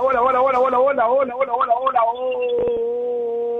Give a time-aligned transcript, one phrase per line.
[0.00, 2.02] hola, hola, hola, hola, hola, hola, hola, hola, hola, hola,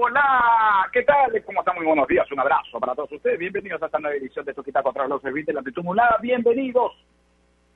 [0.01, 0.89] hola.
[0.93, 1.43] ¿Qué tal?
[1.45, 1.75] ¿Cómo están?
[1.75, 2.31] Muy buenos días.
[2.31, 3.39] Un abrazo para todos ustedes.
[3.39, 5.83] Bienvenidos a esta nueva edición de Toquita contra los servicios de la amplitud.
[6.21, 6.93] Bienvenidos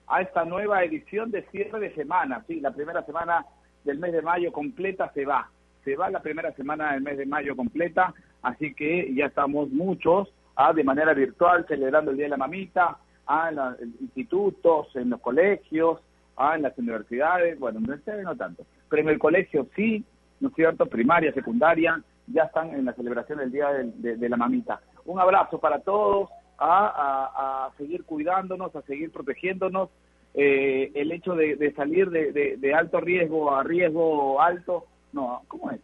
[0.08, 2.44] a esta nueva edición de cierre de semana.
[2.48, 3.46] Sí, la primera semana
[3.84, 5.50] del mes de mayo completa se va.
[5.84, 10.32] Se va la primera semana del mes de mayo completa, así que ya estamos muchos
[10.56, 15.10] ah, de manera virtual celebrando el Día de la Mamita, ah, en los institutos, en
[15.10, 16.00] los colegios,
[16.38, 20.04] ah, en las universidades, bueno, en universidades no tanto, pero en el colegio sí,
[20.40, 20.86] ¿no es cierto?
[20.86, 24.82] Primaria, secundaria, ya están en la celebración del Día de, de, la Mamita.
[25.06, 29.90] Un abrazo para todos, a, a, seguir cuidándonos, a seguir protegiéndonos.
[30.34, 35.72] Eh, el hecho de, de salir de, de, alto riesgo a riesgo alto, no, ¿cómo
[35.72, 35.82] es?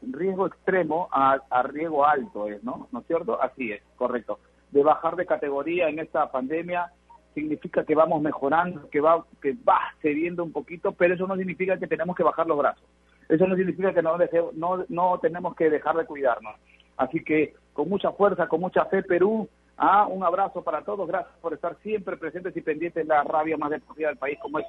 [0.00, 2.88] Riesgo extremo a, a riesgo alto es, ¿no?
[2.92, 3.40] ¿No es cierto?
[3.42, 4.38] Así es, correcto.
[4.70, 6.92] De bajar de categoría en esta pandemia
[7.34, 11.78] significa que vamos mejorando, que va, que va cediendo un poquito, pero eso no significa
[11.78, 12.84] que tenemos que bajar los brazos.
[13.28, 14.16] Eso no significa que no,
[14.54, 16.54] no, no tenemos que dejar de cuidarnos.
[16.96, 21.34] Así que con mucha fuerza, con mucha fe, Perú, ah, un abrazo para todos, gracias
[21.40, 24.66] por estar siempre presentes y pendientes en la rabia más deportiva del país, como es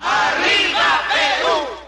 [0.00, 1.85] ¡Arriba Perú!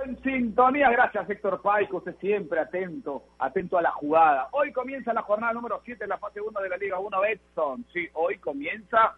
[0.00, 0.90] En sintonía.
[0.90, 1.98] Gracias, Héctor Paico.
[1.98, 4.48] Usted siempre atento, atento a la jugada.
[4.52, 7.84] Hoy comienza la jornada número 7 de la fase 1 de la Liga 1 Betson.
[7.92, 9.16] Sí, hoy comienza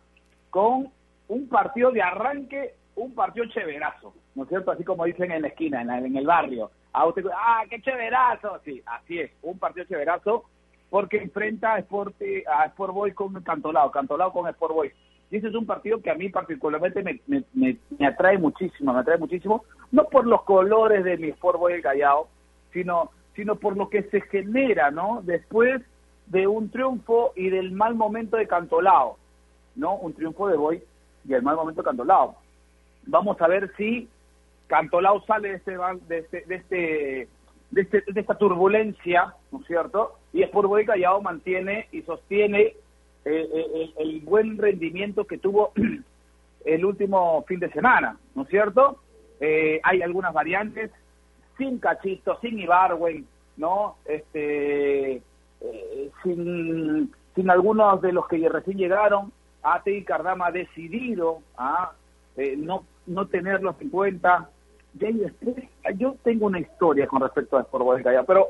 [0.50, 0.90] con
[1.28, 4.14] un partido de arranque, un partido chéverazo.
[4.34, 4.70] ¿No es cierto?
[4.70, 6.70] Así como dicen en la esquina, en, el barrio.
[6.92, 8.60] Ah, usted, ah, qué chéverazo.
[8.64, 9.30] Sí, así es.
[9.42, 10.44] Un partido chéverazo
[10.90, 12.14] porque enfrenta a Sport,
[12.46, 14.92] a Sport Boy con Cantolao, Cantolao con Sport Boy.
[15.34, 19.18] Y ese es un partido que a mí particularmente me, me, atrae muchísimo, me atrae
[19.18, 22.28] muchísimo, no por los colores de mi Sport Boy Callao,
[22.72, 25.22] sino, sino por lo que se genera, ¿no?
[25.24, 25.82] Después
[26.26, 29.18] de un triunfo y del mal momento de Cantolao,
[29.74, 29.96] ¿no?
[29.96, 30.84] Un triunfo de Boy
[31.28, 32.36] y el mal momento de Cantolao.
[33.06, 34.08] Vamos a ver si
[34.68, 37.28] Cantolao sale de este, de este, de este,
[37.72, 40.16] de, este, de esta turbulencia, ¿no es cierto?
[40.32, 42.76] Y Sport Boy Callao mantiene y sostiene
[43.24, 45.72] eh, eh, el, buen rendimiento que tuvo
[46.64, 48.98] el último fin de semana, ¿no es cierto?
[49.40, 50.90] Eh, hay algunas variantes,
[51.56, 53.26] sin Cachito, sin Ibarwen,
[53.56, 53.96] ¿no?
[54.04, 55.22] Este,
[56.22, 59.32] sin, sin algunos de los que recién llegaron,
[59.62, 61.92] AT y Cardama ha decidido a ¿ah?
[62.58, 64.50] no, no tenerlos en cuenta.
[65.00, 65.56] Y después,
[65.96, 68.48] yo tengo una historia con respecto a Sport pero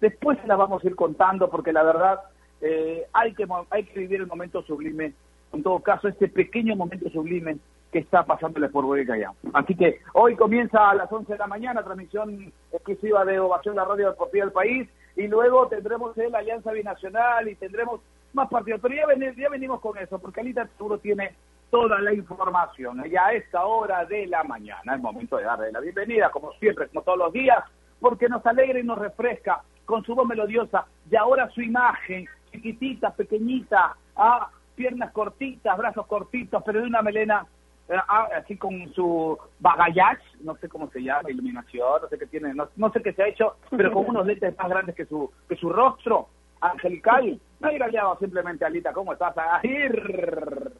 [0.00, 2.20] después la vamos a ir contando porque la verdad
[2.60, 5.12] eh, hay, que, hay que vivir el momento sublime,
[5.52, 7.58] en todo caso, este pequeño momento sublime
[7.92, 9.32] que está pasándole por Boyacá ya.
[9.54, 13.84] Así que hoy comienza a las 11 de la mañana, transmisión exclusiva de Ovación, la
[13.84, 18.00] radio deportiva del país, y luego tendremos la Alianza Binacional y tendremos
[18.34, 18.80] más partidos.
[18.82, 21.34] Pero ya, ya venimos con eso, porque Alita seguro tiene
[21.70, 23.02] toda la información.
[23.10, 26.88] Ya a esta hora de la mañana, es momento de darle la bienvenida, como siempre,
[26.88, 27.64] como todos los días,
[28.00, 33.10] porque nos alegra y nos refresca con su voz melodiosa y ahora su imagen chiquitita,
[33.10, 37.46] pequeñita, ah, piernas cortitas, brazos cortitos, pero de una melena
[37.88, 42.26] eh, ah, así con su bagallage, no sé cómo se llama, iluminación, no sé qué
[42.26, 45.30] tiene, no, sé qué se ha hecho, pero con unos lentes más grandes que su
[45.48, 46.28] que su rostro
[46.60, 47.40] angelical.
[47.60, 47.78] No hay
[48.20, 49.34] simplemente, Alita, ¿cómo estás?
[49.64, 50.72] ir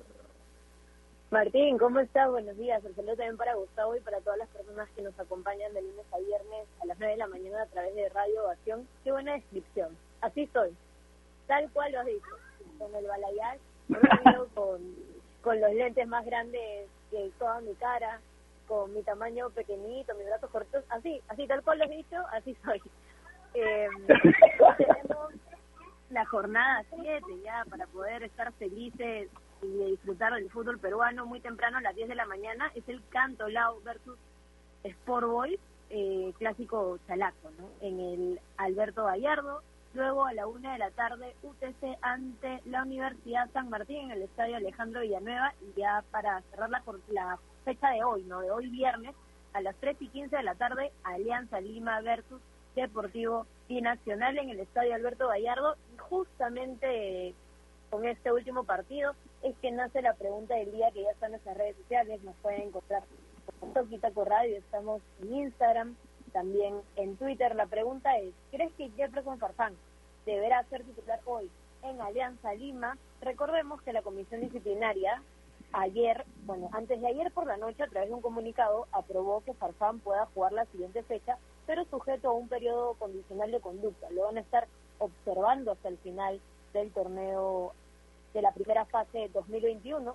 [1.30, 2.30] Martín, ¿cómo estás?
[2.30, 2.84] Buenos días.
[2.84, 6.06] El saludo también para Gustavo y para todas las personas que nos acompañan de lunes
[6.12, 8.88] a viernes a las 9 de la mañana a través de Radio Ovación.
[9.04, 9.96] Qué buena descripción.
[10.22, 10.70] Así estoy
[11.48, 12.36] tal cual lo has dicho,
[12.78, 13.60] con el balayage,
[14.54, 14.80] con,
[15.42, 18.20] con los lentes más grandes que toda mi cara,
[18.68, 22.56] con mi tamaño pequeñito, mis brazos cortos, así, así tal cual lo has dicho, así
[22.64, 22.80] soy.
[23.54, 23.88] Eh,
[24.76, 25.32] tenemos
[26.10, 29.28] la jornada 7 ya para poder estar felices
[29.62, 33.02] y disfrutar del fútbol peruano muy temprano a las 10 de la mañana, es el
[33.08, 34.18] Canto Lao versus
[34.84, 35.60] Sport Boys,
[35.90, 37.68] eh, clásico chalaco, ¿no?
[37.80, 39.62] En el Alberto Gallardo,
[39.94, 44.22] Luego a la una de la tarde, UTC ante la Universidad San Martín en el
[44.22, 45.54] Estadio Alejandro Villanueva.
[45.62, 48.40] Y ya para cerrar la, la fecha de hoy, ¿no?
[48.40, 49.14] De hoy viernes,
[49.54, 52.40] a las 3 y 15 de la tarde, Alianza Lima versus
[52.74, 55.76] Deportivo Binacional en el Estadio Alberto Gallardo.
[55.94, 57.34] Y justamente
[57.90, 61.32] con este último partido es que nace la pregunta del día que ya está en
[61.32, 62.22] nuestras redes sociales.
[62.22, 63.02] Nos pueden encontrar
[63.60, 65.96] con Toquita Radio, estamos en Instagram,
[66.30, 67.54] también en Twitter.
[67.54, 69.74] La pregunta es, ¿crees que Jefferson Farfán
[70.26, 71.50] deberá ser titular hoy
[71.82, 72.96] en Alianza Lima?
[73.20, 75.22] Recordemos que la comisión disciplinaria
[75.72, 79.54] ayer, bueno, antes de ayer por la noche, a través de un comunicado, aprobó que
[79.54, 84.10] Farfán pueda jugar la siguiente fecha, pero sujeto a un periodo condicional de conducta.
[84.10, 84.66] Lo van a estar
[84.98, 86.40] observando hasta el final
[86.72, 87.72] del torneo
[88.34, 90.14] de la primera fase 2021.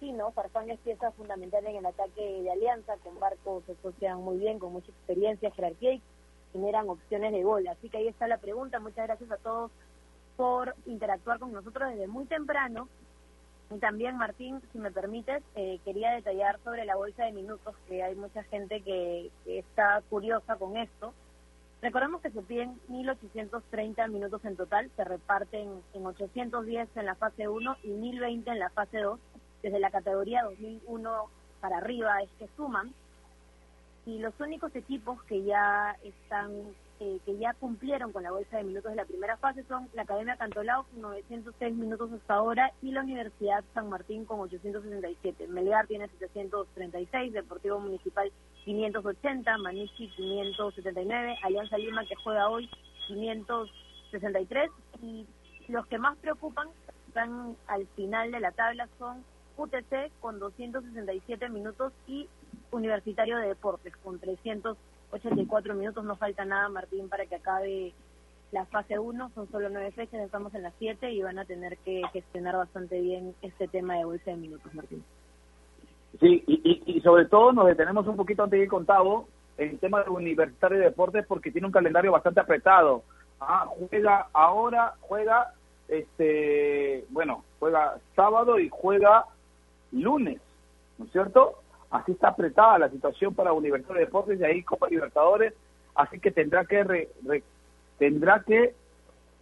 [0.00, 0.30] Sí, ¿no?
[0.32, 4.58] Farfán es pieza fundamental en el ataque de Alianza, con Barco se asocian muy bien,
[4.58, 6.02] con mucha experiencia, jerarquía y
[6.52, 7.66] generan opciones de gol.
[7.66, 8.78] Así que ahí está la pregunta.
[8.78, 9.70] Muchas gracias a todos
[10.36, 12.88] por interactuar con nosotros desde muy temprano.
[13.70, 18.02] Y también, Martín, si me permites, eh, quería detallar sobre la bolsa de minutos, que
[18.02, 21.12] hay mucha gente que, está curiosa con esto.
[21.82, 27.48] Recordemos que se piden 1.830 minutos en total, se reparten en 810 en la fase
[27.48, 29.20] 1 y 1.020 en la fase 2.
[29.62, 31.24] Desde la categoría 2001
[31.60, 32.92] para arriba es que suman.
[34.06, 36.52] Y los únicos equipos que ya están
[37.00, 40.02] eh, que ya cumplieron con la bolsa de minutos de la primera fase son la
[40.02, 45.46] Academia Cantolao con 906 minutos hasta ahora y la Universidad San Martín con 867.
[45.46, 48.32] Melgar tiene 736, Deportivo Municipal
[48.64, 52.68] 580, Manichi 579, Alianza Lima que juega hoy
[53.06, 54.70] 563
[55.00, 55.24] y
[55.68, 56.68] los que más preocupan
[57.06, 59.24] están al final de la tabla son
[59.58, 62.28] UTC con 267 minutos y
[62.70, 64.76] Universitario de Deportes con 300
[65.10, 67.92] 84 minutos, no falta nada, Martín, para que acabe
[68.52, 69.30] la fase 1.
[69.34, 73.00] Son solo nueve fechas, estamos en las siete y van a tener que gestionar bastante
[73.00, 75.04] bien este tema de bolsa de minutos, Martín.
[76.20, 78.86] Sí, y, y, sobre todo nos detenemos un poquito antes de ir con
[79.58, 83.02] el tema de Universitario de Deportes porque tiene un calendario bastante apretado.
[83.40, 85.52] Ah, juega ahora, juega,
[85.86, 89.26] este, bueno, juega sábado y juega
[89.92, 90.40] lunes,
[90.98, 91.60] ¿no es cierto?
[91.90, 95.54] Así está apretada la situación para Universidad de Deportes y ahí Copa Libertadores,
[95.94, 97.08] así que tendrá que
[97.98, 98.74] tendrá que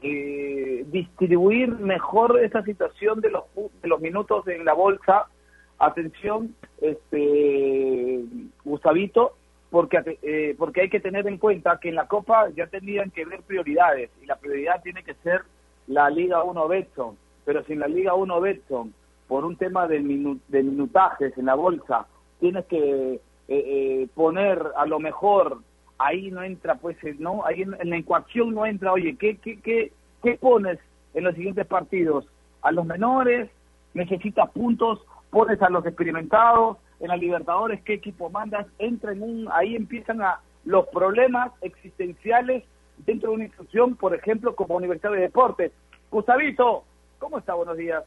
[0.02, 5.26] eh, distribuir mejor esa situación de los de los minutos en la bolsa.
[5.78, 8.24] Atención, este
[8.64, 9.36] Gustavito,
[9.70, 13.24] porque eh, porque hay que tener en cuenta que en la Copa ya tendrían que
[13.24, 15.42] ver prioridades y la prioridad tiene que ser
[15.88, 18.94] la Liga 1 Betson, pero sin la Liga 1 Betson
[19.28, 19.98] por un tema de,
[20.48, 22.06] de minutajes en la bolsa
[22.40, 25.60] tienes que eh, eh, poner a lo mejor
[25.98, 29.60] ahí no entra pues eh, no ahí en, la ecuación no entra oye qué qué
[29.60, 29.92] qué
[30.22, 30.78] qué pones
[31.14, 32.26] en los siguientes partidos
[32.62, 33.50] a los menores
[33.94, 35.00] necesitas puntos
[35.30, 40.22] pones a los experimentados en la Libertadores qué equipo mandas entra en un ahí empiezan
[40.22, 42.64] a los problemas existenciales
[43.06, 45.72] dentro de una institución por ejemplo como Universidad de Deportes.
[46.10, 46.84] Gustavito
[47.18, 48.04] cómo está buenos días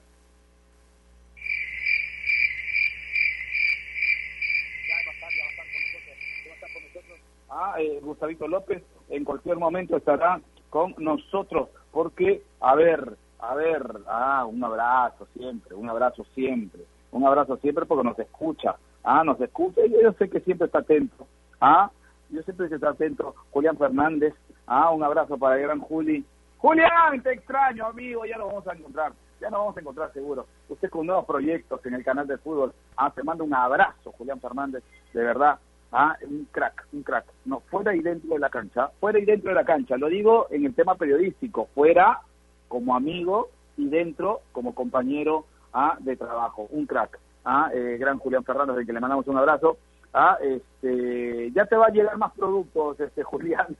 [7.49, 13.83] Ah, eh, Gustavito López en cualquier momento estará con nosotros, porque, a ver, a ver,
[14.07, 19.39] ah, un abrazo siempre, un abrazo siempre, un abrazo siempre porque nos escucha, ah, nos
[19.41, 21.25] escucha y yo sé que siempre está atento,
[21.59, 21.89] ah,
[22.29, 24.35] yo siempre está atento, Julián Fernández,
[24.67, 26.23] ah, un abrazo para el gran Juli.
[26.57, 30.45] Julián, te extraño, amigo, ya lo vamos a encontrar, ya nos vamos a encontrar seguro.
[30.67, 34.41] Usted con nuevos proyectos en el canal de fútbol, ah, te mando un abrazo, Julián
[34.41, 35.57] Fernández, de verdad,
[35.91, 37.25] Ah, un crack, un crack.
[37.45, 39.97] No, fuera y dentro de la cancha, fuera y dentro de la cancha.
[39.97, 42.19] Lo digo en el tema periodístico, fuera
[42.67, 46.67] como amigo y dentro como compañero ah, de trabajo.
[46.69, 47.19] Un crack.
[47.43, 49.77] Ah, eh, gran Julián Ferrando, de que le mandamos un abrazo.
[50.13, 53.75] Ah, este, ya te va a llegar más productos, este Julián.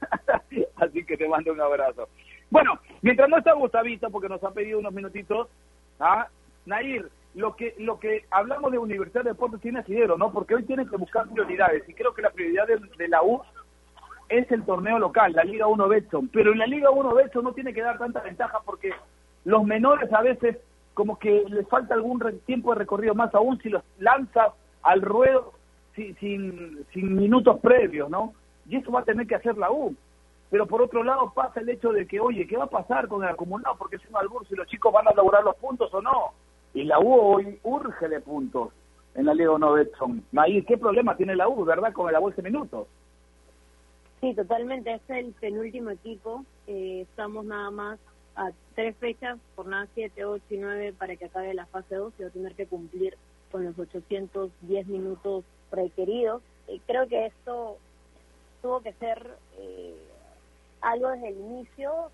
[0.77, 2.07] Así que te mando un abrazo.
[2.49, 5.47] Bueno, mientras no está Gustavito, porque nos ha pedido unos minutitos,
[5.99, 6.27] ah,
[6.65, 10.31] Nair, lo que lo que hablamos de Universidad de Deportes tiene asidero, ¿no?
[10.31, 13.41] Porque hoy tienen que buscar prioridades y creo que la prioridad de, la U
[14.29, 17.53] es el torneo local, la Liga 1 Betson, pero en la Liga 1 Betson no
[17.53, 18.91] tiene que dar tanta ventaja porque
[19.45, 20.57] los menores a veces
[20.93, 25.53] como que les falta algún tiempo de recorrido más aún si los lanzas al ruedo
[25.95, 28.33] sin, sin, sin minutos previos, ¿no?
[28.67, 29.95] Y eso va a tener que hacer la U.
[30.49, 33.23] Pero por otro lado pasa el hecho de que, oye, ¿qué va a pasar con
[33.23, 33.75] el acumulado?
[33.77, 36.33] Porque es un albur si los chicos van a lograr los puntos o no.
[36.73, 38.69] Y la U hoy urge de puntos
[39.15, 40.23] en la Liga No Betson.
[40.67, 42.87] ¿qué problema tiene la U, verdad, con el bolsa de minutos?
[44.21, 44.93] Sí, totalmente.
[44.93, 46.43] Es el penúltimo equipo.
[46.67, 47.99] Eh, estamos nada más
[48.35, 52.23] a tres fechas, jornada 7, 8 y 9, para que acabe la fase 2 y
[52.23, 53.17] va a tener que cumplir
[53.51, 56.41] con los 810 minutos requeridos.
[56.67, 57.77] Eh, creo que esto
[58.61, 59.95] tuvo que ser eh,
[60.81, 62.11] algo desde el inicio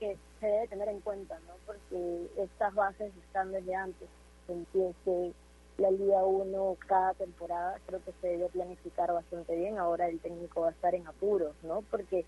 [0.00, 1.54] que se debe tener en cuenta, ¿no?
[1.66, 4.08] Porque estas bases están desde antes
[4.46, 5.32] que empiece
[5.78, 10.62] la Liga 1 cada temporada, creo que se debe planificar bastante bien, ahora el técnico
[10.62, 11.82] va a estar en apuros, ¿no?
[11.82, 12.24] Porque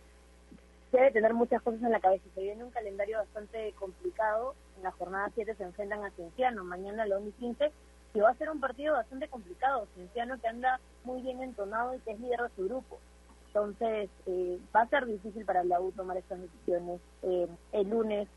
[0.92, 4.92] debe tener muchas cosas en la cabeza, se viene un calendario bastante complicado, en la
[4.92, 7.72] jornada 7 se enfrentan a Cienciano, mañana la 1 15,
[8.14, 11.98] y va a ser un partido bastante complicado, Cienciano que anda muy bien entonado y
[12.00, 12.98] que es líder de su grupo,
[13.52, 17.00] entonces, eh, va a ser difícil para la U tomar estas decisiones.
[17.22, 18.28] Eh, el lunes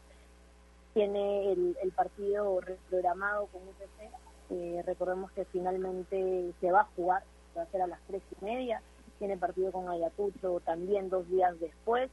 [0.96, 4.12] tiene el, el partido reprogramado con UTC.
[4.50, 7.24] Eh, recordemos que finalmente se va a jugar,
[7.56, 8.82] va a ser a las tres y media.
[9.20, 12.10] Tiene partido con Ayacucho también dos días después,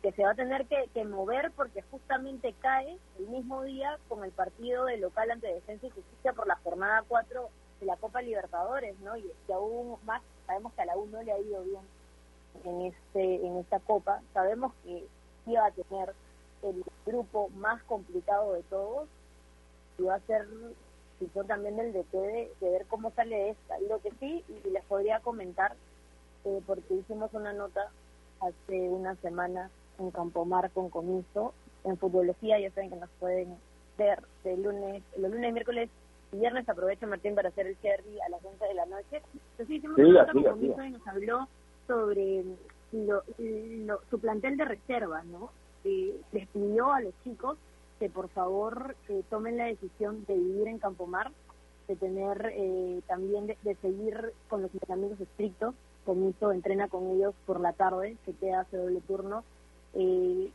[0.00, 4.24] que se va a tener que, que mover porque justamente cae el mismo día con
[4.24, 7.48] el partido de local ante Defensa y Justicia por la jornada 4
[7.80, 9.14] de la Copa Libertadores, ¿no?
[9.18, 11.82] Y, y aún más, sabemos que a la U no le ha ido bien
[12.64, 14.20] en este en esta Copa.
[14.32, 15.06] Sabemos que
[15.46, 16.14] iba a tener
[16.62, 19.08] el grupo más complicado de todos
[19.98, 20.46] y va a ser
[21.18, 23.78] decisión también del DT de, de, ver cómo sale esta.
[23.88, 25.74] Lo que sí, y les podría comentar,
[26.44, 27.90] eh, porque hicimos una nota
[28.40, 33.56] hace una semana en Campomar con Comiso, en Futbología, ya saben que nos pueden
[33.96, 35.88] ver de lunes, los lunes, miércoles
[36.32, 39.22] y viernes, aprovecho Martín para hacer el cherry a las 11 de la noche.
[39.52, 41.48] Entonces hicimos una nota con Comiso y nos habló
[41.86, 42.44] sobre
[42.92, 45.50] lo, lo, su plantel de reserva, ¿no?
[45.84, 47.58] Eh, les pidió a los chicos
[47.98, 51.30] que por favor eh, tomen la decisión de vivir en Campomar,
[51.88, 55.74] de tener eh, también de, de, seguir con los entrenamientos estrictos.
[56.04, 59.44] Comiso entrena con ellos por la tarde, se queda hace doble turno.
[59.94, 60.50] Eh,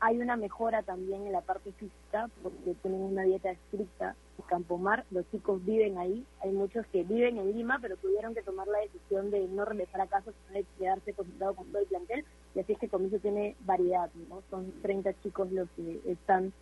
[0.00, 5.28] hay una mejora también en la parte física porque tienen una dieta estricta Campomar, los
[5.30, 9.30] chicos viven ahí, hay muchos que viven en Lima pero tuvieron que tomar la decisión
[9.30, 12.72] de no regresar a casa, sino de quedarse concentrado con todo el plantel y así
[12.72, 14.42] es que Comiso tiene variedad, ¿no?
[14.50, 16.52] Son 30 chicos los que están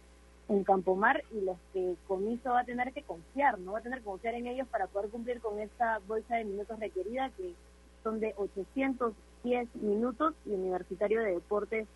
[0.49, 3.73] en Campomar y los que Comiso va a tener que confiar, ¿no?
[3.73, 6.79] Va a tener que confiar en ellos para poder cumplir con esta bolsa de minutos
[6.79, 7.55] requerida que
[8.03, 11.87] son de 810 minutos y Universitario de Deportes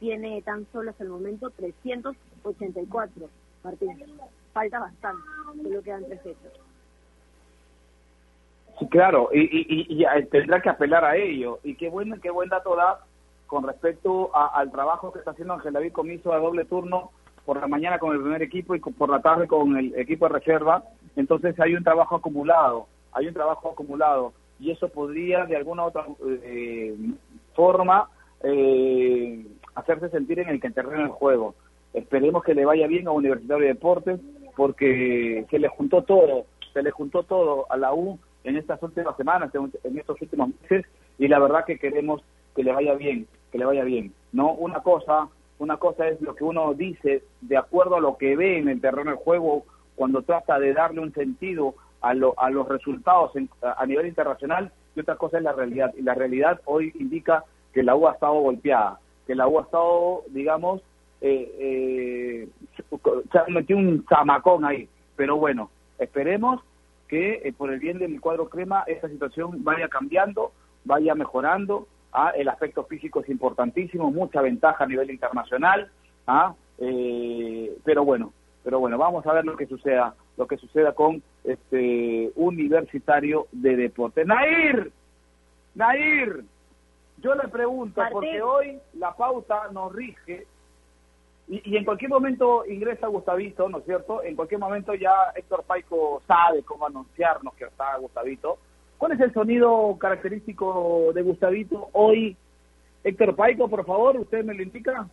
[0.00, 3.28] tiene tan solo hasta el momento 384,
[3.62, 3.98] Martín.
[4.52, 5.22] Falta bastante,
[5.62, 6.60] solo quedan tres hechos.
[8.78, 11.60] Sí, claro, y, y, y, y, tendrá que apelar a ello.
[11.62, 13.00] Y qué bueno, qué buen dato da
[13.46, 17.10] con respecto a, al trabajo que está haciendo Ángel David Comiso a doble turno
[17.44, 20.34] por la mañana con el primer equipo y por la tarde con el equipo de
[20.34, 20.84] reserva.
[21.16, 26.06] Entonces hay un trabajo acumulado, hay un trabajo acumulado y eso podría de alguna otra
[26.44, 26.94] eh,
[27.54, 28.08] forma
[28.42, 31.54] eh, hacerse sentir en el que terreno el juego.
[31.92, 34.20] Esperemos que le vaya bien a Universitario de Deportes
[34.56, 39.16] porque se le juntó todo, se le juntó todo a la U en estas últimas
[39.16, 40.86] semanas, en estos últimos meses
[41.18, 42.22] y la verdad que queremos
[42.54, 44.12] que le vaya bien, que le vaya bien.
[44.32, 45.28] No una cosa,
[45.58, 48.80] una cosa es lo que uno dice de acuerdo a lo que ve en el
[48.80, 49.64] terreno del juego
[49.96, 54.72] cuando trata de darle un sentido a, lo, a los resultados en, a nivel internacional
[54.96, 55.92] y otra cosa es la realidad.
[55.96, 59.62] Y la realidad hoy indica que la U ha estado golpeada, que la U ha
[59.62, 60.82] estado, digamos,
[61.20, 62.48] eh, eh,
[63.30, 64.88] se ha metido un zamacón ahí.
[65.16, 66.62] Pero bueno, esperemos
[67.08, 70.52] que eh, por el bien del cuadro crema esta situación vaya cambiando,
[70.84, 71.88] vaya mejorando.
[72.12, 72.32] ¿ah?
[72.36, 75.90] El aspecto físico es importantísimo, mucha ventaja a nivel internacional.
[76.26, 76.54] ¿ah?
[76.78, 81.22] Eh, pero bueno, pero bueno, vamos a ver lo que suceda, lo que suceda con
[81.44, 84.24] este universitario de deporte.
[84.24, 84.92] Nair,
[85.74, 86.44] Nair,
[87.18, 88.14] yo le pregunto, Martín.
[88.14, 90.46] porque hoy la pauta nos rige
[91.50, 94.22] y, y, en cualquier momento ingresa Gustavito, ¿no es cierto?
[94.22, 98.58] En cualquier momento ya Héctor Paico sabe cómo anunciarnos que está Gustavito.
[98.96, 102.36] ¿Cuál es el sonido característico de Gustavito hoy?
[103.02, 105.08] Héctor Paico, por favor, ¿usted me lo indica?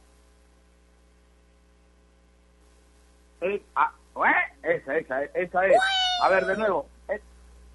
[3.42, 4.76] Eh, ah, ¿eh?
[4.76, 5.78] Esa, esa, esa es.
[6.22, 6.86] A ver, de nuevo.
[7.10, 7.20] Eh,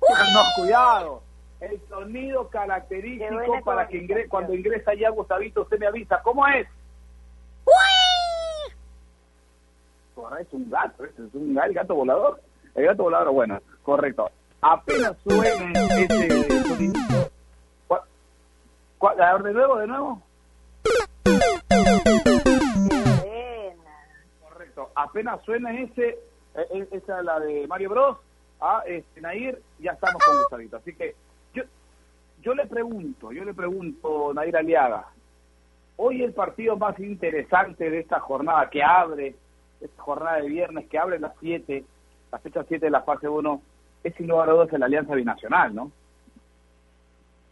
[0.01, 1.23] no, cuidado
[1.63, 6.21] el sonido característico para que ingre cuando ingresa ya Gustavito usted me avisa.
[6.23, 6.67] ¿Cómo es?
[10.41, 12.41] Es un gato, es un el gato volador.
[12.75, 14.31] El gato volador, bueno, correcto.
[14.61, 17.31] Apenas suene ese sonido.
[19.01, 20.23] A ver, de nuevo, de nuevo.
[24.49, 24.91] Correcto.
[24.95, 26.19] Apenas suena ese,
[26.71, 28.19] esa es la de Mario Bros.
[28.61, 30.77] Ah, este, Nair, ya estamos con Gustavito.
[30.77, 31.15] Así que
[32.43, 35.07] yo le pregunto, yo le pregunto, Nair Aliaga,
[35.97, 39.37] hoy el partido más interesante de esta jornada que abre,
[39.83, 41.85] esta jornada de viernes que abre las 7,
[42.31, 43.63] la fecha 7 de la fase 1,
[44.05, 45.91] es sin lugar a dudas la Alianza Binacional, ¿no?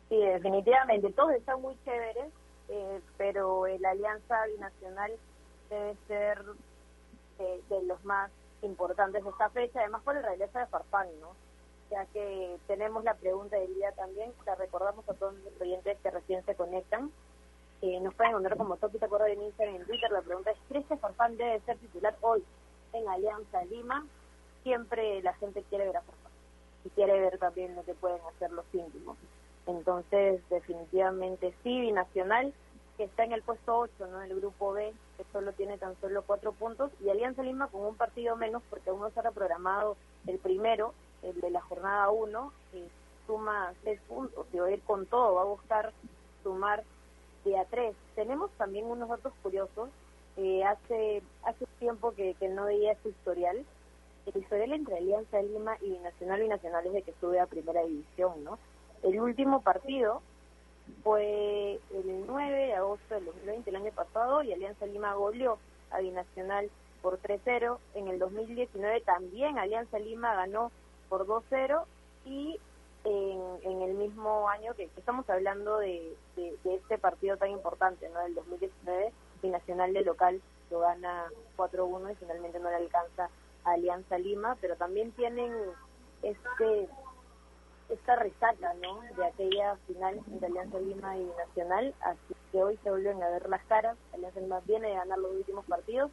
[0.08, 2.32] Sí, definitivamente, todos están muy chéveres,
[2.68, 5.12] eh, pero la Alianza Binacional
[5.68, 6.42] debe ser
[7.38, 8.30] eh, de los más
[8.62, 11.28] importantes de esta fecha, además por el regreso de Farfán, ¿no?
[11.90, 16.10] ya que tenemos la pregunta del día también, la recordamos a todos los oyentes que
[16.10, 17.10] recién se conectan.
[17.82, 20.10] Eh, nos pueden poner como tópico acuerdo en Instagram en Twitter.
[20.12, 22.44] La pregunta es, ¿crees que Farfán debe ser titular hoy
[22.92, 24.06] en Alianza Lima?
[24.62, 26.32] Siempre la gente quiere ver a Farfán
[26.84, 29.16] y quiere ver también lo que pueden hacer los íntimos.
[29.66, 32.52] Entonces, definitivamente sí, binacional.
[32.96, 34.20] que está en el puesto 8, ¿no?
[34.20, 37.94] El grupo B, que solo tiene tan solo cuatro puntos, y Alianza Lima con un
[37.94, 40.92] partido menos, porque aún no se ha programado el primero,
[41.22, 42.84] el de la jornada 1, y
[43.26, 45.92] suma seis puntos, y va a ir con todo, va a buscar
[46.42, 46.84] sumar
[47.44, 47.94] de a tres.
[48.14, 49.88] Tenemos también unos datos curiosos.
[50.36, 53.64] Eh, hace hace tiempo que, que no veía ese historial.
[54.34, 58.44] El historial entre Alianza Lima y Nacional y es de que sube a primera división,
[58.44, 58.58] ¿no?
[59.02, 60.22] El último partido
[61.02, 65.58] fue el 9 de agosto del 2020, el año pasado, y Alianza Lima goleó
[65.90, 66.70] a Binacional
[67.02, 67.78] por 3-0.
[67.94, 70.70] En el 2019 también Alianza Lima ganó
[71.08, 71.84] por 2-0
[72.26, 72.60] y
[73.02, 78.20] en, el mismo año que, estamos hablando de, de, este partido tan importante, ¿no?
[78.20, 83.28] Del 2019, Binacional de local lo gana 4-1 y finalmente no le alcanza
[83.64, 85.52] Alianza Lima, pero también tienen
[86.22, 86.88] este
[87.88, 89.00] esta resaca, ¿no?
[89.16, 93.48] De aquella final entre Alianza Lima y Nacional, así que hoy se vuelven a ver
[93.48, 93.96] las caras.
[94.14, 96.10] Alianza Lima viene de ganar los últimos partidos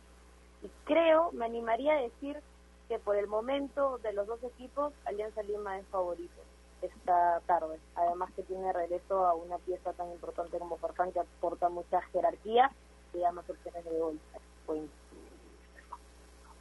[0.64, 2.42] y creo, me animaría a decir
[2.88, 6.42] que por el momento de los dos equipos, Alianza Lima es favorito
[6.82, 7.80] esta tarde.
[7.96, 12.72] Además que tiene regreso a una pieza tan importante como Farfán que aporta mucha jerarquía
[13.14, 14.20] y da más opciones de gol.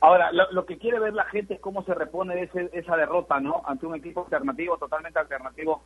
[0.07, 3.63] Ahora, lo, que quiere ver la gente es cómo se repone ese, esa derrota, ¿no?
[3.67, 5.83] Ante un equipo alternativo, totalmente alternativo,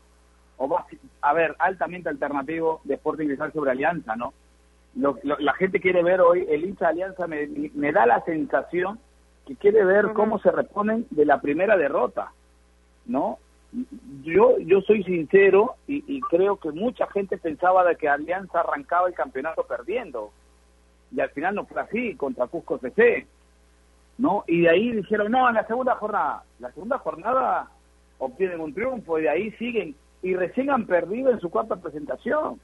[0.59, 0.79] o
[1.23, 4.35] a ver, altamente alternativo de Sporting Cristal sobre Alianza, ¿no?
[4.95, 9.01] Lo, la gente quiere ver hoy, el hincha de Alianza me, me da la sensación
[9.47, 12.31] que quiere ver cómo se reponen de la primera derrota,
[13.07, 13.39] ¿no?
[14.23, 19.09] Yo, yo soy sincero y, y creo que mucha gente pensaba de que Alianza arrancaba
[19.09, 20.31] el campeonato perdiendo.
[21.11, 23.27] Y al final no fue así, contra Cusco CC
[24.21, 24.45] ¿no?
[24.47, 26.45] Y de ahí dijeron, no, en la segunda jornada.
[26.59, 27.71] La segunda jornada
[28.19, 29.97] obtienen un triunfo y de ahí siguen.
[30.23, 32.61] Y recién han perdido en su cuarta presentación.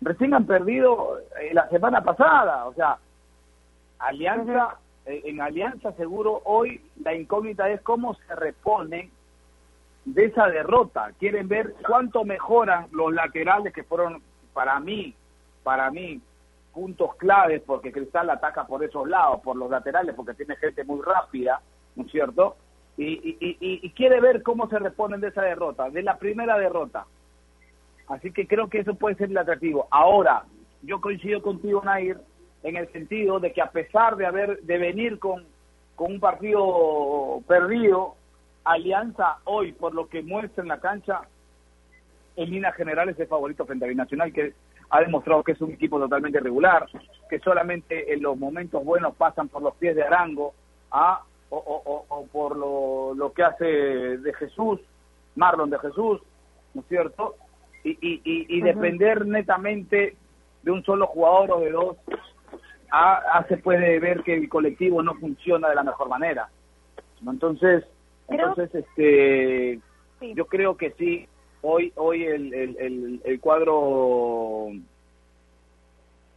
[0.00, 2.66] Recién han perdido eh, la semana pasada.
[2.66, 2.98] O sea,
[4.00, 9.12] Alianza, eh, en Alianza seguro hoy la incógnita es cómo se reponen
[10.04, 11.12] de esa derrota.
[11.20, 14.20] Quieren ver cuánto mejoran los laterales que fueron
[14.52, 15.14] para mí,
[15.62, 16.20] para mí,
[16.76, 21.00] puntos claves porque Cristal ataca por esos lados, por los laterales, porque tiene gente muy
[21.00, 21.62] rápida,
[21.94, 22.56] ¿no es cierto?
[22.98, 27.06] Y, quiere ver cómo se reponen de esa derrota, de la primera derrota.
[28.08, 29.88] Así que creo que eso puede ser el atractivo.
[29.90, 30.44] Ahora,
[30.82, 32.18] yo coincido contigo, Nair,
[32.62, 35.46] en el sentido de que a pesar de haber de venir con,
[35.94, 38.16] con un partido perdido,
[38.64, 41.22] Alianza hoy, por lo que muestra en la cancha,
[42.36, 44.52] en líneas generales es favorito frente a Binacional, que
[44.90, 46.86] ha demostrado que es un equipo totalmente regular,
[47.28, 50.54] que solamente en los momentos buenos pasan por los pies de Arango
[50.90, 54.80] a, o, por lo, que hace de Jesús,
[55.34, 56.20] Marlon de Jesús,
[56.74, 57.36] ¿no es cierto?
[57.84, 60.16] Y, y, depender netamente
[60.62, 61.96] de un solo jugador o de dos
[62.90, 66.48] hace puede ver que el colectivo no funciona de la mejor manera.
[67.24, 67.84] Entonces,
[68.28, 69.80] entonces este
[70.34, 71.28] yo creo que sí
[71.66, 74.68] hoy hoy el, el, el, cuadro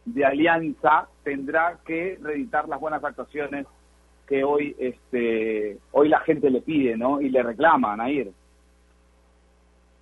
[0.04, 3.66] de Alianza tendrá que reeditar las buenas actuaciones
[4.26, 7.20] que hoy este hoy la gente le pide, ¿no?
[7.20, 8.32] Y le reclama a ir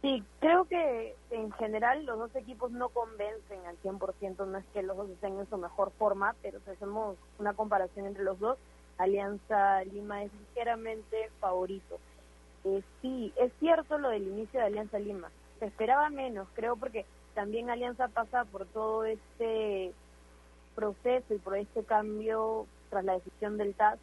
[0.00, 4.82] Sí, creo que en general los dos equipos no convencen al 100%, no es que
[4.82, 8.58] los dos estén en su mejor forma, pero si hacemos una comparación entre los dos,
[8.96, 11.98] Alianza Lima es ligeramente favorito.
[13.02, 15.31] Sí, es cierto lo del inicio de Alianza Lima.
[15.59, 17.04] Se esperaba menos, creo, porque
[17.35, 19.92] también Alianza pasa por todo este
[20.74, 23.98] proceso y por este cambio tras la decisión del TAS.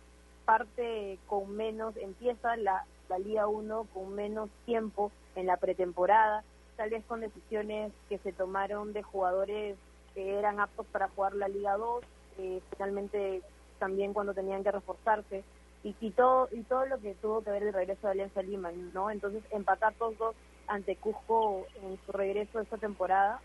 [0.46, 6.44] Parte con menos, empieza la, la Liga 1 con menos tiempo en la pretemporada,
[6.78, 9.76] tal vez con decisiones que se tomaron de jugadores
[10.14, 12.04] que eran aptos para jugar la Liga 2,
[12.38, 13.42] eh, finalmente
[13.80, 15.44] también cuando tenían que reforzarse
[15.86, 19.12] y, todo y todo lo que tuvo que ver el regreso de Alianza Lima, ¿no?
[19.12, 20.36] Entonces empatar todos dos
[20.68, 23.40] ante Cusco en su regreso esta temporada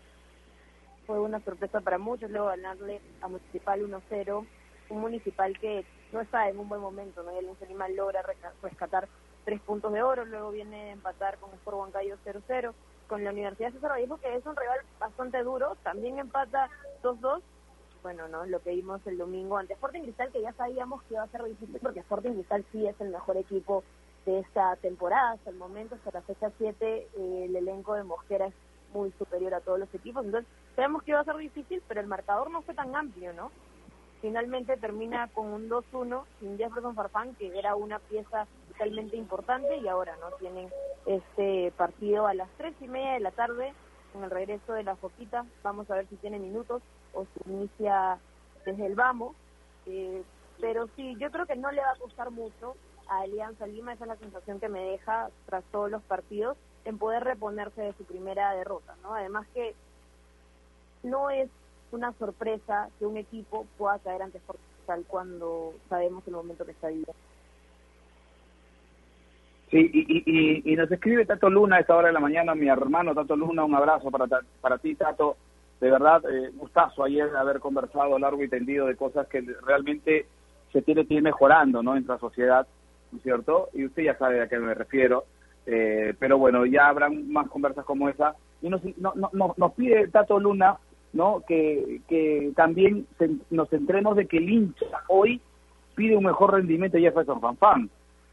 [1.05, 4.45] fue una sorpresa para muchos, luego ganarle a Municipal 1-0,
[4.89, 7.31] un Municipal que no está en un buen momento, ¿no?
[7.31, 8.23] Y Alianza Lima logra
[8.63, 9.07] rescatar
[9.45, 12.73] tres puntos de oro, luego viene a empatar con Sport Huancayo 0-0,
[13.07, 16.69] con la Universidad de César Vallejo, que es un rival bastante duro, también empata
[17.03, 17.41] 2-2
[18.01, 18.45] bueno, ¿no?
[18.45, 21.43] Lo que vimos el domingo ante Sporting Cristal, que ya sabíamos que iba a ser
[21.43, 23.83] difícil porque Sporting Cristal sí es el mejor equipo
[24.25, 25.31] de esta temporada.
[25.31, 28.53] Hasta el momento, hasta la fecha 7, eh, el elenco de Mosquera es
[28.93, 30.25] muy superior a todos los equipos.
[30.25, 33.51] Entonces, sabemos que iba a ser difícil, pero el marcador no fue tan amplio, ¿no?
[34.21, 39.87] Finalmente termina con un 2-1 sin Jefferson Farfán, que era una pieza totalmente importante, y
[39.87, 40.69] ahora no tienen
[41.05, 43.73] este partido a las tres y media de la tarde
[44.13, 45.45] con el regreso de la Foquita.
[45.63, 46.83] Vamos a ver si tiene minutos
[47.13, 48.19] o si inicia
[48.65, 49.35] desde el vamos.
[49.85, 50.23] Eh,
[50.59, 52.75] pero sí, yo creo que no le va a costar mucho
[53.07, 56.97] a Alianza Lima, esa es la sensación que me deja tras todos los partidos, en
[56.97, 58.95] poder reponerse de su primera derrota.
[59.03, 59.13] ¿no?
[59.13, 59.75] Además que
[61.03, 61.49] no es
[61.91, 64.39] una sorpresa que un equipo pueda caer ante
[64.85, 67.13] tal cuando sabemos el momento que está viviendo.
[69.71, 73.15] Sí, y, y, nos escribe Tato Luna a esta hora de la mañana, mi hermano
[73.15, 74.27] Tato Luna, un abrazo para,
[74.59, 75.37] para ti, Tato.
[75.81, 80.27] De verdad, eh, gustazo ayer haber conversado largo y tendido de cosas que realmente
[80.71, 81.91] se tiene que ir mejorando ¿no?
[81.91, 82.67] en nuestra sociedad,
[83.11, 83.67] ¿no es cierto?
[83.73, 85.25] Y usted ya sabe a qué me refiero.
[85.65, 88.35] Eh, pero bueno, ya habrán más conversas como esa.
[88.61, 90.77] Y nos, no, no, nos pide Tato Luna
[91.13, 91.43] ¿no?
[91.47, 93.07] que, que también
[93.49, 95.41] nos centremos de que el hincha hoy
[95.95, 97.89] pide un mejor rendimiento de Jefferson Fanfan,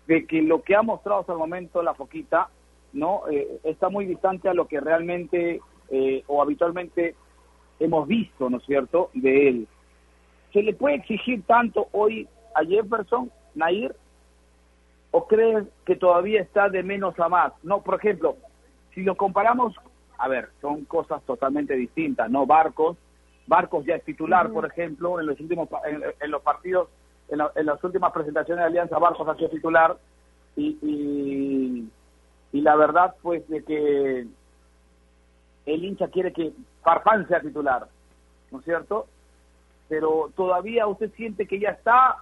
[0.06, 2.48] de que lo que ha mostrado hasta el momento la Foquita
[2.92, 7.14] no eh, está muy distante a lo que realmente eh, o habitualmente
[7.80, 9.68] hemos visto, ¿no es cierto?, de él.
[10.52, 13.94] ¿Se le puede exigir tanto hoy a Jefferson, Nair?
[15.10, 17.52] ¿O crees que todavía está de menos a más?
[17.62, 18.36] No, por ejemplo,
[18.94, 19.74] si lo comparamos,
[20.18, 22.46] a ver, son cosas totalmente distintas, ¿no?
[22.46, 22.96] Barcos,
[23.46, 26.88] Barcos ya es titular, por ejemplo, en los últimos en, los partidos,
[27.28, 29.96] en, las últimas presentaciones de Alianza, Barcos ha sido titular
[30.54, 31.88] y,
[32.52, 34.26] y, la verdad, pues, de que
[35.68, 36.52] el hincha quiere que
[36.82, 37.88] Farfán sea titular,
[38.50, 39.06] ¿no es cierto?
[39.88, 42.16] pero todavía usted siente que ya está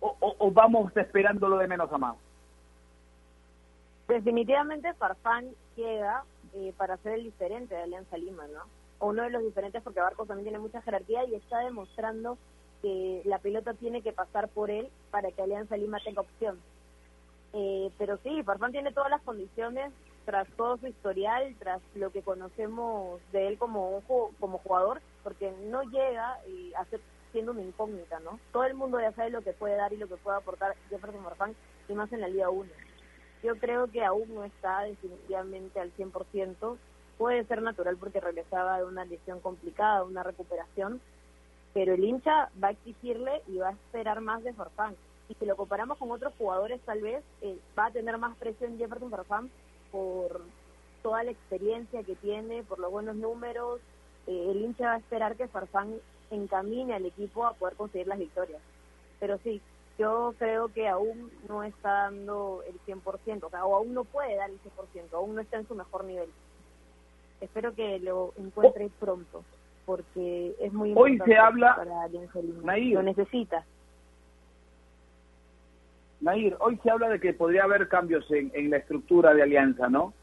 [0.00, 2.16] o, vamos esperándolo de menos a más.
[4.06, 6.22] Definitivamente Farfán llega
[6.54, 8.62] eh, para ser el diferente de Alianza Lima, ¿no?
[9.00, 12.38] O uno de los diferentes porque Barcos también tiene mucha jerarquía y está demostrando
[12.80, 16.58] que la pelota tiene que pasar por él para que Alianza Lima tenga opción.
[17.54, 19.92] Eh, pero sí, Farfán tiene todas las condiciones
[20.28, 24.02] tras todo su historial, tras lo que conocemos de él como,
[24.38, 27.00] como jugador, porque no llega y hace
[27.32, 28.38] siendo una incógnita, ¿no?
[28.52, 31.24] Todo el mundo ya sabe lo que puede dar y lo que puede aportar Jefferson
[31.24, 31.54] Farfán
[31.88, 32.70] y más en la Liga 1.
[33.42, 36.76] Yo creo que aún no está definitivamente al 100%.
[37.16, 41.00] Puede ser natural porque regresaba de una lesión complicada, una recuperación,
[41.72, 44.94] pero el hincha va a exigirle y va a esperar más de Farfán.
[45.30, 48.76] Y si lo comparamos con otros jugadores, tal vez eh, va a tener más presión
[48.76, 49.50] Jefferson Farfán
[49.90, 50.42] por
[51.02, 53.80] toda la experiencia que tiene, por los buenos números,
[54.26, 55.94] eh, el hincha va a esperar que Farfán
[56.30, 58.60] encamine al equipo a poder conseguir las victorias.
[59.20, 59.60] Pero sí,
[59.98, 64.36] yo creo que aún no está dando el 100%, o, sea, o aún no puede
[64.36, 66.28] dar el 100%, aún no está en su mejor nivel.
[67.40, 69.44] Espero que lo encuentre pronto,
[69.86, 72.08] porque es muy importante Hoy se habla, para
[72.94, 73.64] Lo necesita.
[76.20, 79.88] Nair, hoy se habla de que podría haber cambios en, en la estructura de Alianza,
[79.88, 80.14] ¿no?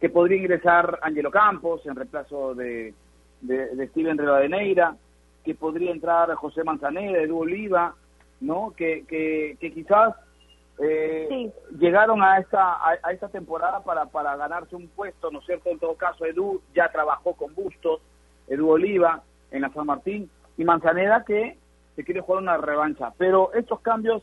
[0.00, 2.94] Que podría ingresar Angelo Campos en reemplazo de,
[3.42, 4.96] de, de Steven Rivadeneira,
[5.44, 7.94] que podría entrar José Manzanera, Edu Oliva,
[8.40, 8.72] ¿no?
[8.76, 10.14] Que, que, quizás
[10.78, 15.70] eh, llegaron a esta, a, esta temporada para, para ganarse un puesto, ¿no es cierto?
[15.70, 18.00] En todo caso, Edu ya trabajó con Bustos,
[18.48, 21.58] Edu Oliva en la San Martín, y Manzanera que
[21.94, 23.12] se quiere jugar una revancha.
[23.18, 24.22] Pero estos cambios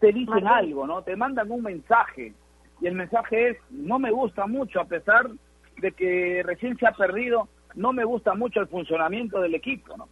[0.00, 1.02] te dicen algo, ¿no?
[1.02, 2.32] Te mandan un mensaje,
[2.80, 5.28] y el mensaje es, no me gusta mucho, a pesar
[5.80, 10.08] de que recién se ha perdido, no me gusta mucho el funcionamiento del equipo, ¿no?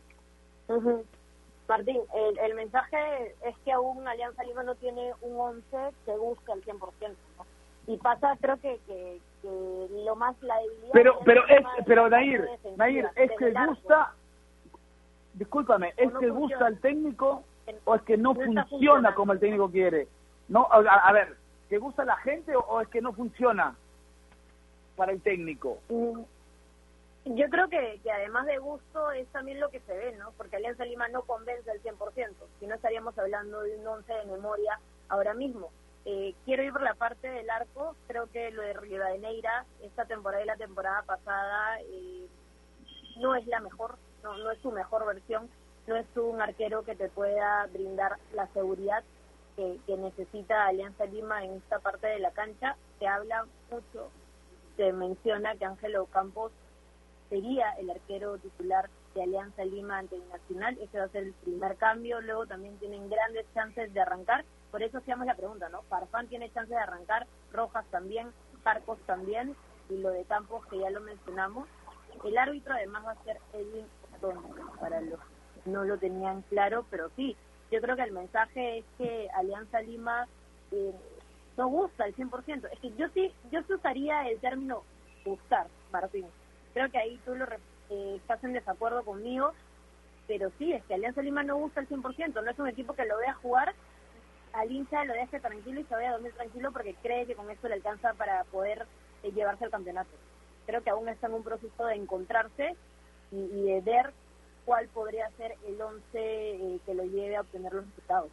[1.66, 6.52] Martín, el, el, mensaje es que aún Alianza Lima no tiene un 11 que busque
[6.52, 7.46] al 100%, ¿no?
[7.86, 9.18] Y pasa, creo que, que,
[10.04, 10.92] lo más la debilidad...
[10.92, 12.46] Pero, pero, es, pero Nair,
[12.76, 14.14] Nair, ¿es que gusta,
[15.34, 17.44] discúlpame, ¿es que gusta el técnico
[17.84, 20.08] o es que no, funciona como el técnico quiere?
[20.48, 21.36] No, a, ver,
[21.68, 23.76] ¿que gusta la gente o, es que no funciona
[24.96, 25.78] para el técnico?
[25.88, 26.20] Mm,
[27.36, 30.32] yo creo que, que además de gusto es también lo que se ve, ¿no?
[30.36, 34.24] Porque Alianza Lima no convence al 100%, si no estaríamos hablando de un 11 de
[34.26, 35.70] memoria ahora mismo.
[36.04, 40.42] Eh, quiero ir por la parte del arco, creo que lo de Rivadeneira, esta temporada
[40.42, 42.26] y la temporada pasada, eh,
[43.18, 45.50] no es la mejor, no, no es su mejor versión,
[45.88, 49.02] no es un arquero que te pueda brindar la seguridad
[49.56, 52.76] que, que necesita Alianza Lima en esta parte de la cancha.
[52.98, 54.10] Se habla mucho,
[54.76, 56.52] se menciona que Ángelo Campos
[57.30, 60.78] sería el arquero titular de Alianza Lima ante el Nacional.
[60.78, 62.20] Ese va a ser el primer cambio.
[62.20, 64.44] Luego también tienen grandes chances de arrancar.
[64.70, 65.82] Por eso hacíamos la pregunta, ¿no?
[65.84, 68.30] Farfán tiene chances de arrancar, Rojas también,
[68.62, 69.56] Carcos también,
[69.88, 71.66] y lo de Campos, que ya lo mencionamos.
[72.22, 73.86] El árbitro además va a ser Edwin
[74.78, 75.18] para los
[75.68, 77.36] no lo tenían claro, pero sí,
[77.70, 80.26] yo creo que el mensaje es que Alianza Lima
[80.72, 80.92] eh,
[81.56, 82.68] no gusta al 100%.
[82.72, 84.82] Es que yo sí, yo usaría el término
[85.24, 86.26] gustar, Martín.
[86.74, 87.44] Creo que ahí tú lo
[87.90, 89.52] eh, estás en desacuerdo conmigo,
[90.26, 93.06] pero sí, es que Alianza Lima no gusta al 100%, no es un equipo que
[93.06, 93.74] lo vea jugar,
[94.52, 97.50] al hincha lo deje tranquilo y se vaya a dormir tranquilo porque cree que con
[97.50, 98.86] esto le alcanza para poder
[99.22, 100.10] eh, llevarse al campeonato.
[100.66, 102.76] Creo que aún está en un proceso de encontrarse
[103.30, 104.12] y, de ver
[104.68, 108.30] cuál podría ser el 11 eh, que lo lleve a obtener los resultados.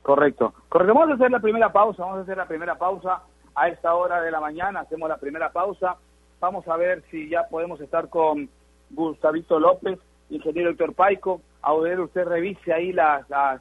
[0.00, 0.54] Correcto.
[0.68, 0.94] Correcto.
[0.94, 4.20] Vamos a hacer la primera pausa, vamos a hacer la primera pausa a esta hora
[4.20, 5.96] de la mañana, hacemos la primera pausa.
[6.38, 8.48] Vamos a ver si ya podemos estar con
[8.90, 9.98] Gustavito López,
[10.30, 11.40] ingeniero Héctor Paico.
[11.60, 13.60] A usted revise ahí las, las,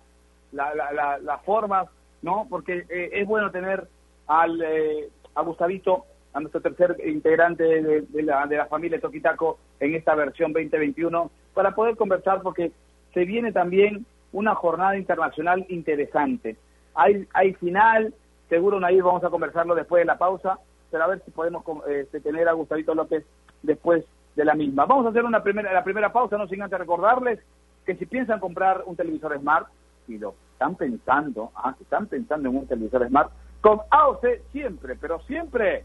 [0.52, 1.90] las formas,
[2.22, 2.46] ¿no?
[2.52, 3.88] Porque eh, es bueno tener
[4.28, 9.96] al, eh, a Gustavito, a nuestro tercer integrante de, la, de la familia Toquitaco en
[9.96, 12.72] esta versión 2021, para poder conversar, porque
[13.14, 16.56] se viene también una jornada internacional interesante.
[16.96, 18.14] Hay, hay final,
[18.50, 22.20] seguro Nair vamos a conversarlo después de la pausa, pero a ver si podemos este,
[22.22, 23.26] tener a Gustavito López
[23.62, 24.86] después de la misma.
[24.86, 27.40] Vamos a hacer una primera, la primera pausa, no sin antes recordarles
[27.86, 29.68] que si piensan comprar un televisor Smart,
[30.08, 35.20] si lo están pensando, ah, están pensando en un televisor Smart, con AOC siempre, pero
[35.22, 35.84] siempre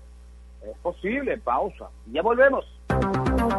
[0.62, 1.38] es posible.
[1.38, 1.88] Pausa.
[2.12, 2.64] Ya volvemos.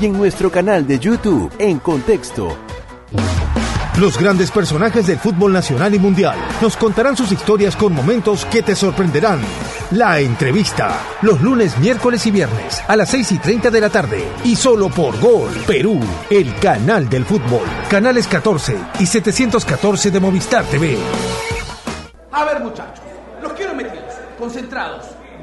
[0.00, 2.56] y en nuestro canal de YouTube en Contexto.
[3.98, 8.62] Los grandes personajes del fútbol nacional y mundial nos contarán sus historias con momentos que
[8.62, 9.40] te sorprenderán.
[9.90, 14.24] La entrevista, los lunes, miércoles y viernes a las 6 y 30 de la tarde
[14.44, 16.00] y solo por Gol Perú,
[16.30, 17.66] el canal del fútbol.
[17.90, 20.96] Canales 14 y 714 de Movistar TV.
[22.30, 23.04] A ver muchachos,
[23.42, 25.17] los quiero metidos, concentrados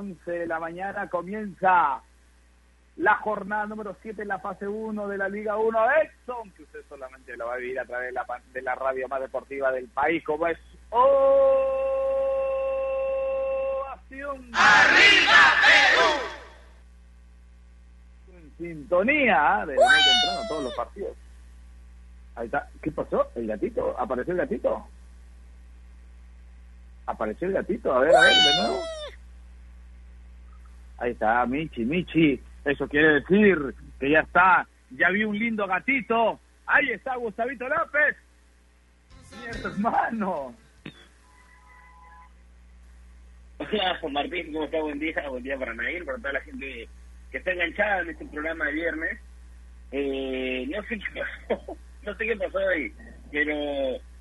[0.00, 2.00] 11 de la mañana comienza
[2.96, 6.80] la jornada número 7 en la fase 1 de la Liga 1 Edson, que usted
[6.88, 9.88] solamente lo va a vivir a través de la, de la radio más deportiva del
[9.88, 10.58] país, como es
[10.88, 11.20] Ovación.
[14.54, 16.08] ¡Arriba Perú!
[18.38, 21.14] En sintonía de temprano todos los partidos.
[22.36, 22.70] Ahí está.
[22.80, 23.30] ¿Qué pasó?
[23.34, 23.94] ¿El gatito?
[23.98, 24.86] ¿Apareció el gatito?
[27.10, 27.92] apareció el gatito.
[27.92, 28.82] A ver, a ver, de nuevo.
[31.00, 32.40] Ahí está, Michi, Michi.
[32.64, 34.66] Eso quiere decir que ya está.
[34.90, 36.38] Ya vi un lindo gatito.
[36.66, 38.16] Ahí está Gustavito López.
[39.32, 40.54] Mi hermano.
[43.58, 44.80] Hola, Juan Martín, ¿cómo está?
[44.80, 46.88] Buen día, buen día para Nair, para toda la gente
[47.30, 49.18] que está enganchada en este programa de viernes.
[49.92, 52.92] Eh, no sé qué pasó, no sé qué pasó ahí,
[53.30, 53.54] pero,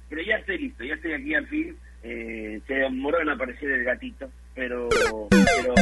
[0.09, 3.83] pero ya estoy listo, ya estoy aquí al fin eh, se demoró en aparecer el
[3.83, 4.89] gatito, pero...
[4.89, 5.75] pero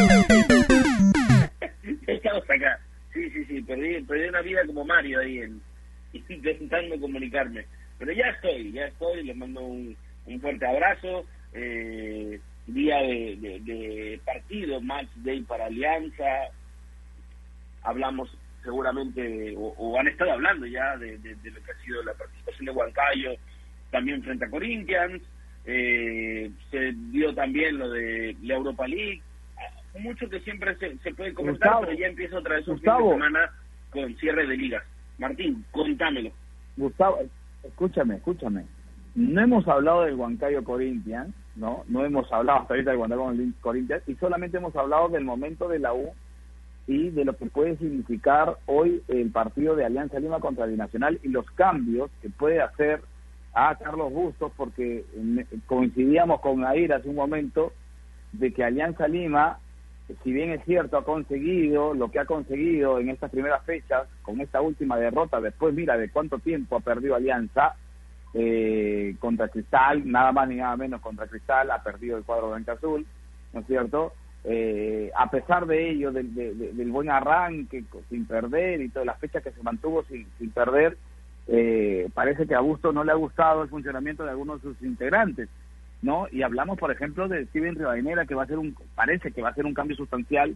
[3.67, 5.62] perdí, perdí una vida como Mario ahí en,
[6.13, 7.65] intentando comunicarme.
[7.99, 11.25] Pero ya estoy, ya estoy, les mando un, un fuerte abrazo.
[11.53, 16.25] Eh, día de, de, partido, match day para Alianza.
[17.84, 18.30] Hablamos
[18.63, 22.71] seguramente, o, han estado hablando ya de, de, lo que ha sido la participación de
[22.71, 23.36] Huancayo,
[23.91, 25.21] también frente a Corinthians.
[25.65, 29.21] eh, se dio también lo de la Europa League,
[30.00, 33.52] mucho que siempre se, puede comentar, pero ya empieza otra vez un fin de semana
[33.91, 34.84] con cierre de ligas.
[35.17, 36.32] Martín, contámelo.
[36.76, 37.19] Gustavo,
[37.63, 38.65] escúchame, escúchame.
[39.15, 41.84] No hemos hablado del Huancayo Corinthians, ¿no?
[41.88, 45.80] No hemos hablado hasta ahorita del Huancayo Corinthians y solamente hemos hablado del momento de
[45.80, 46.13] la U
[46.86, 51.19] y de lo que puede significar hoy el partido de Alianza Lima contra el Nacional
[51.23, 53.02] y los cambios que puede hacer
[53.54, 55.04] a Carlos Bustos, porque
[55.65, 57.73] coincidíamos con Air hace un momento
[58.32, 59.60] de que Alianza Lima
[60.24, 64.39] si bien es cierto, ha conseguido lo que ha conseguido en estas primeras fechas, con
[64.39, 67.76] esta última derrota, después mira de cuánto tiempo ha perdido Alianza
[68.34, 72.74] eh, contra Cristal, nada más ni nada menos contra Cristal, ha perdido el cuadro blanca
[72.74, 73.06] azul,
[73.54, 74.13] ¿no es cierto?
[74.46, 79.43] Eh, a pesar de ello, del, del buen arranque, sin perder y todas las fechas
[79.43, 80.98] que se mantuvo sin, sin perder,
[81.48, 84.82] eh, parece que a Augusto no le ha gustado el funcionamiento de algunos de sus
[84.84, 85.50] integrantes.
[86.02, 86.28] ¿No?
[86.32, 89.50] Y hablamos, por ejemplo, de Steven Rivadeneira, que va a ser un, parece que va
[89.50, 90.56] a ser un cambio sustancial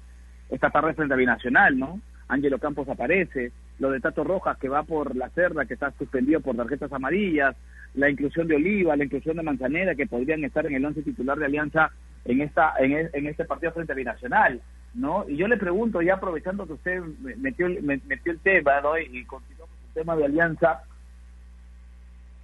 [0.50, 2.00] esta tarde frente a Binacional, ¿no?
[2.28, 6.40] Ángelo Campos aparece, lo de Tato Rojas, que va por la cerda, que está suspendido
[6.40, 7.56] por tarjetas amarillas,
[7.94, 11.38] la inclusión de Oliva, la inclusión de Manzanera, que podrían estar en el once titular
[11.38, 11.92] de Alianza
[12.24, 14.62] en esta en, e, en este partido frente a Binacional,
[14.94, 15.28] ¿no?
[15.28, 17.02] Y yo le pregunto, ya aprovechando que usted
[17.38, 18.98] metió, metió el tema, ¿no?
[18.98, 20.84] Y, continuamos el tema de Alianza,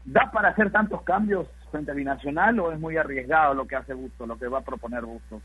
[0.06, 3.94] ¿da para hacer tantos cambios frente a Binacional o es muy arriesgado lo que hace
[3.94, 5.42] Busto, lo que va a proponer Busto?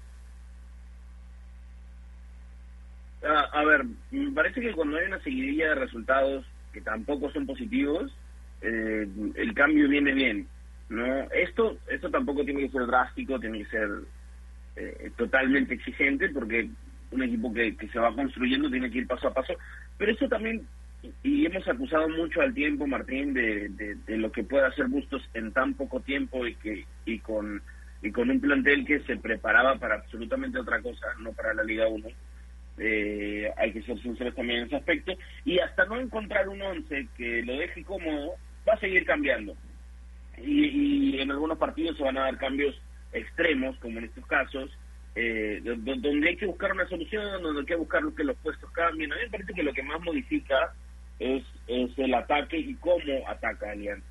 [3.25, 7.47] Ah, a ver, me parece que cuando hay una seguidilla de resultados que tampoco son
[7.47, 8.13] positivos,
[8.61, 10.47] eh, el cambio viene bien.
[10.89, 13.89] no Esto esto tampoco tiene que ser drástico, tiene que ser
[14.77, 16.69] eh, totalmente exigente, porque
[17.11, 19.55] un equipo que, que se va construyendo tiene que ir paso a paso,
[19.99, 20.67] pero eso también
[21.23, 25.53] y hemos acusado mucho al tiempo, Martín, de, de, lo que puede hacer Bustos en
[25.53, 27.61] tan poco tiempo y que y con
[28.03, 31.87] y con un plantel que se preparaba para absolutamente otra cosa, no para la Liga
[31.89, 32.09] 1.
[32.79, 35.13] Eh, hay que ser sinceros también en ese aspecto.
[35.45, 38.35] Y hasta no encontrar un 11 que lo deje cómodo,
[38.69, 39.57] va a seguir cambiando.
[40.37, 42.75] Y, y en algunos partidos se van a dar cambios
[43.13, 44.71] extremos, como en estos casos,
[45.15, 49.13] eh, donde hay que buscar una solución, donde hay que buscar que los puestos cambien.
[49.13, 50.75] A mí me parece que lo que más modifica
[51.23, 54.07] es, es el ataque y cómo ataca Alianza.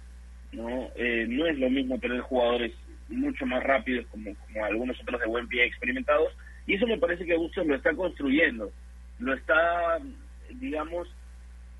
[0.52, 0.90] ¿no?
[0.96, 2.74] Eh, no es lo mismo tener jugadores
[3.10, 6.34] mucho más rápidos como, como algunos otros de buen pie experimentados
[6.68, 8.72] y eso me parece que Bustos lo está construyendo,
[9.20, 10.00] lo está,
[10.52, 11.08] digamos,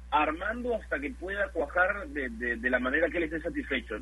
[0.10, 4.00] armando hasta que pueda cuajar de, de, la manera que él esté satisfecho.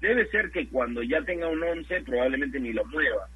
[0.00, 3.28] Debe ser que cuando ya tenga un 11 probablemente ni lo mueva,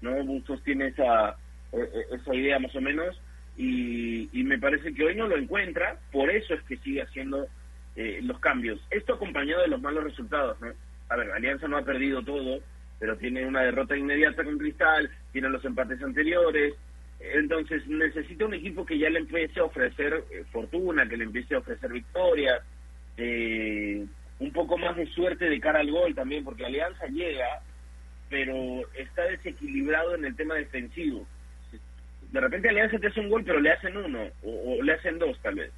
[0.00, 0.24] ¿no?
[0.24, 1.36] Bustos tiene esa,
[1.72, 3.20] e, e, esa idea más o menos
[3.58, 7.48] y, me parece que hoy no lo encuentra, por eso es que sigue haciendo
[7.96, 8.80] eh, los cambios.
[8.90, 10.68] Esto acompañado de los malos resultados, ¿no?
[11.08, 12.60] A ver, Alianza no ha perdido todo,
[13.00, 16.74] pero tiene una derrota inmediata con Cristal, tiene los empates anteriores,
[17.18, 21.56] entonces necesita un equipo que ya le empiece a ofrecer eh, fortuna, que le empiece
[21.56, 22.62] a ofrecer victorias,
[23.16, 24.06] eh,
[24.38, 27.60] un poco más de suerte de cara al gol también, porque Alianza llega,
[28.30, 31.26] pero está desequilibrado en el tema defensivo
[32.32, 35.38] de repente Alianza te hace un gol, pero le hacen uno, o, le hacen dos
[35.42, 35.70] tal vez.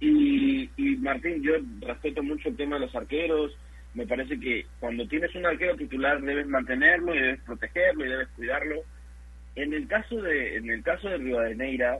[0.00, 3.56] Y, y Martín, yo respeto mucho el tema de los arqueros,
[3.94, 8.28] me parece que cuando tienes un arquero titular debes mantenerlo y debes protegerlo y debes
[8.36, 8.82] cuidarlo.
[9.54, 11.98] En el caso de en el caso de Rivadeneira,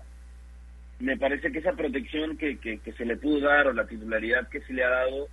[0.98, 4.48] me parece que esa protección que, que, que se le pudo dar o la titularidad
[4.48, 5.28] que se le ha dado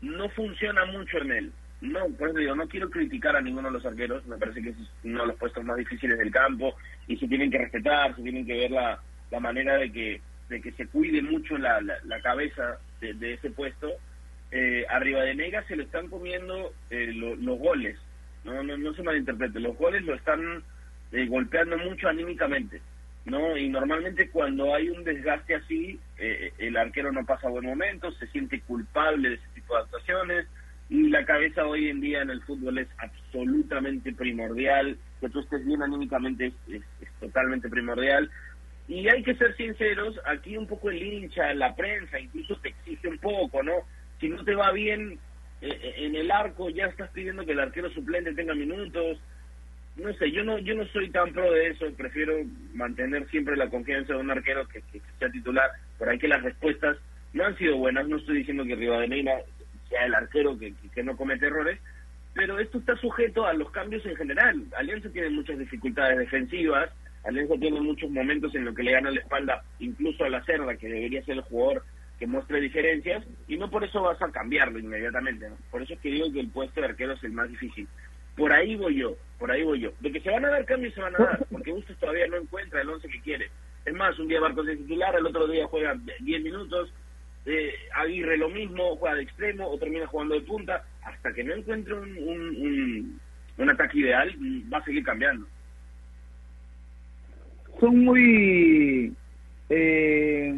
[0.00, 3.74] no funciona mucho en él no, por eso digo, no quiero criticar a ninguno de
[3.74, 6.74] los arqueros, me parece que es uno de los puestos más difíciles del campo
[7.06, 10.60] y se tienen que respetar, se tienen que ver la, la manera de que, de
[10.62, 13.92] que se cuide mucho la, la, cabeza de, ese puesto.
[14.50, 17.98] Eh, arriba de Nega se lo están comiendo eh, los goles,
[18.44, 20.62] no, no, no se malinterprete, los goles lo están
[21.12, 22.80] eh, golpeando mucho anímicamente.
[23.26, 23.56] ¿no?
[23.56, 28.28] Y normalmente cuando hay un desgaste así, eh, el arquero no pasa buen momento, se
[28.28, 30.46] siente culpable de ese tipo de actuaciones,
[30.88, 35.64] y la cabeza hoy en día en el fútbol es absolutamente primordial, que tú estés
[35.66, 36.82] bien anímicamente es,
[37.20, 38.30] totalmente primordial.
[38.86, 43.08] Y hay que ser sinceros, aquí un poco el hincha, la prensa, incluso te exige
[43.08, 43.72] un poco, ¿no?
[44.20, 45.18] Si no te va bien
[45.60, 49.18] eh, eh, en el arco, ya estás pidiendo que el arquero suplente tenga minutos.
[49.96, 52.34] No sé, yo no yo no soy tan pro de eso, prefiero
[52.74, 56.42] mantener siempre la confianza de un arquero que, que sea titular, por ahí que las
[56.42, 56.96] respuestas
[57.32, 59.40] no han sido buenas, no estoy diciendo que Rivadeneira
[59.88, 61.78] sea el arquero que, que, no comete errores,
[62.34, 64.64] pero esto está sujeto a los cambios en general.
[64.76, 66.90] Alianza tiene muchas dificultades defensivas,
[67.24, 70.76] Alianza tiene muchos momentos en los que le gana la espalda incluso a la Cerda,
[70.76, 71.82] que debería ser el jugador
[72.18, 75.48] que muestre diferencias y no por eso vas a cambiarlo inmediatamente.
[75.48, 75.56] ¿no?
[75.70, 77.86] Por eso es que digo que el puesto de arquero es el más difícil.
[78.36, 79.92] Por ahí voy yo, por ahí voy yo.
[80.00, 82.36] De que se van a dar cambios, se van a dar, porque Bustos todavía no
[82.36, 83.50] encuentra el once que quiere.
[83.84, 86.92] Es más, un día Barcos es titular, el otro día juega 10 minutos,
[87.46, 91.54] eh, Aguirre lo mismo, juega de extremo o termina jugando de punta, hasta que no
[91.54, 93.20] encuentre un, un,
[93.56, 94.34] un, ataque ideal,
[94.72, 95.46] va a seguir cambiando.
[97.78, 99.14] Son muy,
[99.68, 100.54] eh,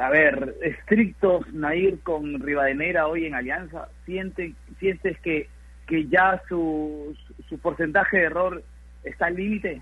[0.00, 3.88] a ver, estrictos Nair con Rivadeneira hoy en Alianza.
[4.04, 5.48] ¿Siente, ¿Sientes que,
[5.86, 7.16] que ya su,
[7.48, 8.64] su porcentaje de error
[9.04, 9.80] está al límite?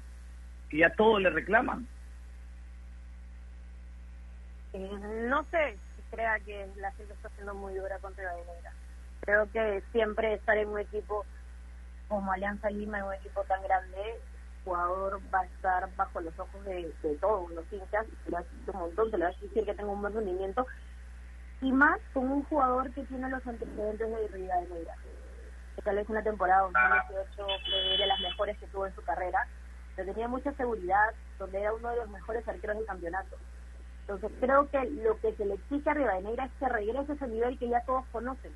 [0.69, 1.87] ¿Que ya todo le reclaman?
[4.75, 5.79] Eh, no sé
[6.11, 8.73] crea que la gente está siendo muy dura contra Rivadeneira.
[9.21, 11.25] Creo que siempre estar en un equipo
[12.09, 14.21] como Alianza Lima, en un equipo tan grande, el
[14.65, 18.07] jugador va a estar bajo los ojos de, todos los hinchas,
[18.73, 20.67] un montón, se le va a decir que tenga un buen rendimiento,
[21.61, 24.95] y más con un jugador que tiene los antecedentes de Rivadeneira.
[25.85, 29.47] Tal vez una temporada 2018 fue de las mejores que tuvo en su carrera,
[29.95, 33.37] pero tenía mucha seguridad, donde era uno de los mejores arqueros del campeonato.
[34.09, 37.27] Entonces creo que lo que se le exige a Rivadeneira es que regrese a ese
[37.27, 38.53] nivel que ya todos conocen,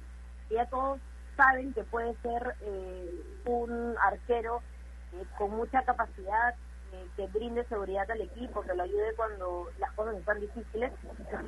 [0.49, 1.01] que ya todos
[1.37, 3.11] saben que puede ser eh,
[3.47, 4.63] un arquero
[5.13, 6.55] eh, con mucha capacidad,
[6.93, 10.93] eh, que brinde seguridad al equipo, que lo ayude cuando las cosas están difíciles.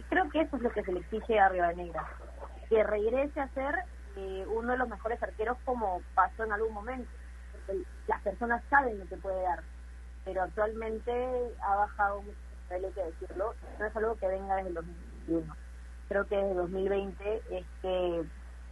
[0.09, 2.05] creo que eso es lo que se le exige a Rivadeneira,
[2.69, 3.85] que regrese a ser
[4.49, 7.09] uno de los mejores arqueros como pasó en algún momento.
[8.09, 9.63] Las personas saben lo que puede dar,
[10.25, 11.13] pero actualmente
[11.63, 15.57] ha bajado mucho hay que decirlo, no es algo que venga desde el 2021.
[16.09, 18.25] Creo que desde 2020 es que,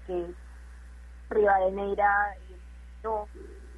[0.06, 0.26] que
[1.30, 2.34] Rivadeneira
[3.02, 3.28] no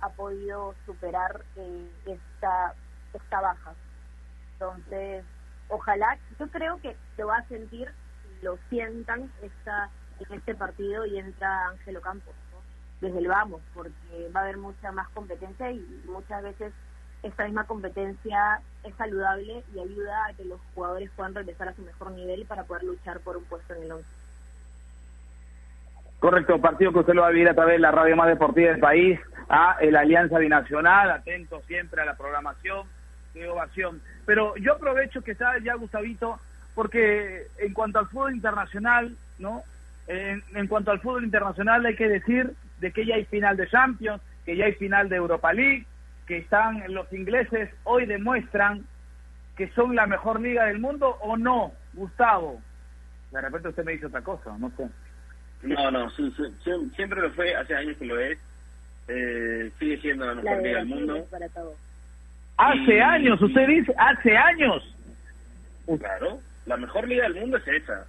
[0.00, 2.74] ha podido superar eh, esta,
[3.12, 3.74] esta baja.
[4.54, 5.24] Entonces,
[5.68, 7.92] ojalá, yo creo que lo va a sentir,
[8.42, 12.34] lo sientan esta, en este partido y entra Ángelo Campos
[13.02, 16.72] desde el vamos, porque va a haber mucha más competencia y muchas veces
[17.22, 21.82] esta misma competencia es saludable y ayuda a que los jugadores puedan regresar a su
[21.82, 24.08] mejor nivel para poder luchar por un puesto en el 11.
[26.18, 28.70] Correcto, partido que usted lo va a vivir a través de la radio más deportiva
[28.70, 29.18] del país,
[29.48, 32.86] a la Alianza Binacional, atento siempre a la programación
[33.34, 34.00] de ovación.
[34.24, 36.38] Pero yo aprovecho que está ya Gustavito,
[36.74, 39.62] porque en cuanto al fútbol internacional, ¿no?
[40.06, 43.68] En, en cuanto al fútbol internacional hay que decir de que ya hay final de
[43.68, 45.86] Champions, que ya hay final de Europa League,
[46.26, 48.84] que están los ingleses hoy demuestran
[49.56, 52.60] que son la mejor liga del mundo o no, Gustavo.
[53.30, 54.88] De repente usted me dice otra cosa, no sé.
[55.62, 58.38] No, no, siempre lo fue, hace años que lo es.
[59.08, 61.28] Eh, sigue siendo la mejor liga del mundo.
[62.56, 64.96] Hace años, usted dice, hace años.
[65.98, 68.06] Claro, la mejor liga del mundo es esa.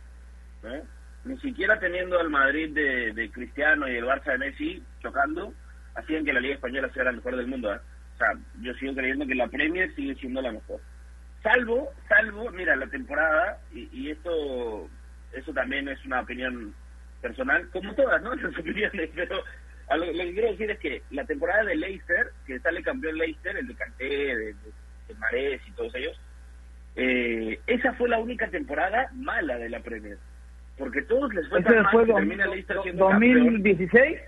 [1.25, 5.53] Ni siquiera teniendo al Madrid de, de Cristiano y el Barça de Messi chocando,
[5.95, 7.73] hacían que la liga española sea la mejor del mundo.
[7.73, 7.79] ¿eh?
[8.23, 10.79] Sea, yo sigo creyendo que la Premier sigue siendo la mejor.
[11.41, 14.87] Salvo, salvo, mira, la temporada, y, y esto,
[15.33, 16.73] eso también es una opinión
[17.21, 18.33] personal, como todas, ¿no?
[18.35, 19.43] Las opiniones, pero
[19.97, 23.67] lo, que quiero decir es que la temporada de Leicester, que sale campeón Leicester, el
[23.67, 26.19] de Canté, de, de, Marés y todos ellos,
[26.95, 30.17] eh, esa fue la única temporada mala de la Premier.
[30.77, 34.19] Porque todos les fue tan mal que termina Leicester siendo 2016?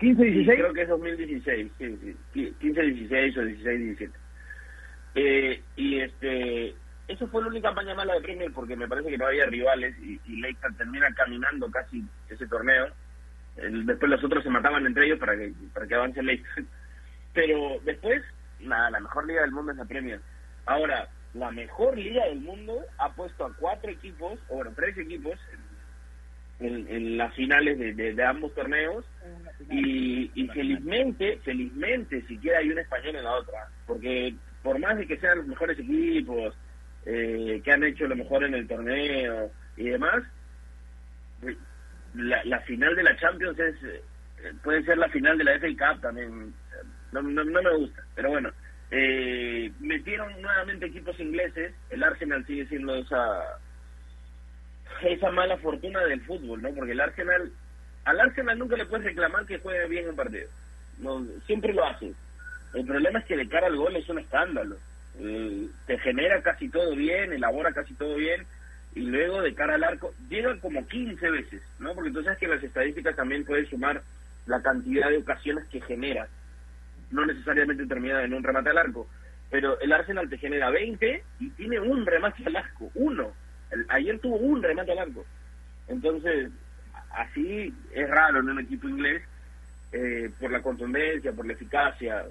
[0.00, 0.44] 15-16?
[0.46, 2.54] creo que es 2016, sí, sí.
[2.60, 4.10] 15-16 o 16-17.
[5.14, 6.74] Eh, y este
[7.08, 9.96] eso fue la única campaña mala de Premier porque me parece que no había rivales
[9.98, 12.88] y, y Leicester termina caminando casi ese torneo.
[13.56, 16.64] después los otros se mataban entre ellos para que para que avance Leicester.
[17.34, 18.22] Pero después,
[18.60, 20.20] nada, la mejor liga del mundo es la Premier.
[20.66, 25.38] Ahora, la mejor liga del mundo ha puesto a cuatro equipos, o bueno, tres equipos
[26.60, 29.04] en, las finales de, ambos torneos
[29.70, 35.06] y, y felizmente, felizmente siquiera hay un español en la otra, porque por más de
[35.06, 36.54] que sean los mejores equipos,
[37.06, 40.22] eh, que han hecho lo mejor en el torneo y demás,
[42.14, 44.02] la, la final de la Champions es eh,
[44.62, 46.52] puede ser la final de la FA Cup también,
[47.12, 48.50] no, no, me gusta, pero bueno,
[48.90, 53.58] eh, metieron nuevamente equipos ingleses, el Arsenal sigue siendo esa
[55.08, 56.70] esa mala fortuna del fútbol, ¿no?
[56.70, 57.50] Porque el Arsenal,
[58.04, 60.48] al Arsenal nunca le puedes reclamar que juegue bien un partido,
[61.46, 62.12] siempre lo hace.
[62.74, 64.76] El problema es que de cara al gol es un escándalo.
[65.18, 68.46] Eh, te genera casi todo bien, elabora casi todo bien,
[68.94, 71.94] y luego de cara al arco, llegan como 15 veces, ¿no?
[71.94, 74.02] Porque entonces es que las estadísticas también pueden sumar
[74.46, 76.28] la cantidad de ocasiones que genera,
[77.10, 79.08] no necesariamente termina en un remate al arco,
[79.50, 83.32] pero el Arsenal te genera 20 y tiene un remate al arco, uno.
[83.88, 85.24] Ayer tuvo un remate al arco.
[85.88, 86.50] Entonces,
[87.10, 89.22] así es raro en un equipo inglés
[89.92, 92.24] eh, por la contundencia, por la eficacia.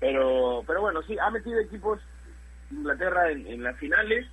[0.00, 2.00] Pero, pero bueno, sí, ha metido equipos
[2.70, 4.26] Inglaterra en, las finales.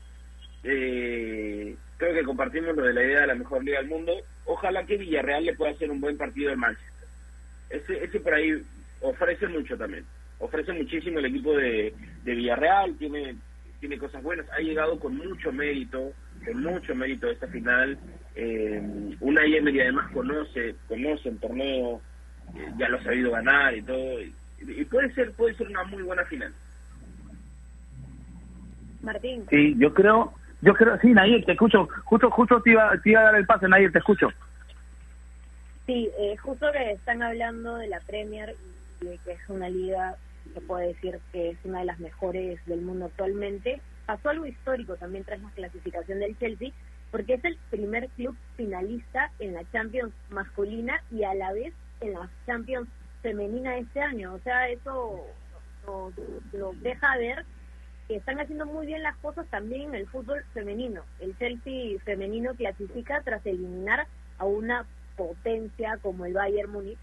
[0.64, 4.14] Eh, creo que compartimos lo de la idea de la mejor liga del mundo.
[4.46, 7.08] Ojalá que Villarreal le pueda hacer un buen partido de Manchester.
[7.70, 8.62] Ese, ese por ahí
[9.02, 10.06] ofrece mucho también.
[10.40, 11.94] Ofrece muchísimo el equipo de,
[12.24, 13.36] de Villarreal, tiene,
[13.84, 16.14] tiene cosas buenas, ha llegado con mucho mérito,
[16.46, 18.00] con mucho mérito a esta final.
[18.34, 18.82] Eh,
[19.20, 22.00] una Emery además conoce, conoce el torneo,
[22.56, 24.22] eh, ya lo ha sabido ganar y todo.
[24.22, 26.54] Y, puede ser puede ser una muy buena final.
[29.02, 29.46] Martín.
[29.50, 33.20] Sí, yo creo, yo creo, sí, Nair, te escucho, justo justo te iba, te iba
[33.20, 34.30] a dar el pase, Nair, te escucho.
[35.86, 38.56] Sí, eh, justo que están hablando de la Premier
[39.02, 40.16] y de que es una liga,
[40.54, 43.82] se puede decir que es una de las mejores del mundo actualmente.
[44.06, 46.72] Pasó algo histórico también tras la clasificación del Chelsea,
[47.12, 52.14] porque es el primer club finalista en la Champions masculina y a la vez en
[52.14, 52.88] la Champions
[53.22, 54.34] femenina este año.
[54.34, 55.26] O sea, eso
[56.54, 57.46] lo deja ver
[58.08, 61.04] que están haciendo muy bien las cosas también en el fútbol femenino.
[61.20, 64.86] El Chelsea femenino clasifica tras eliminar a una
[65.16, 66.98] potencia como el Bayern Múnich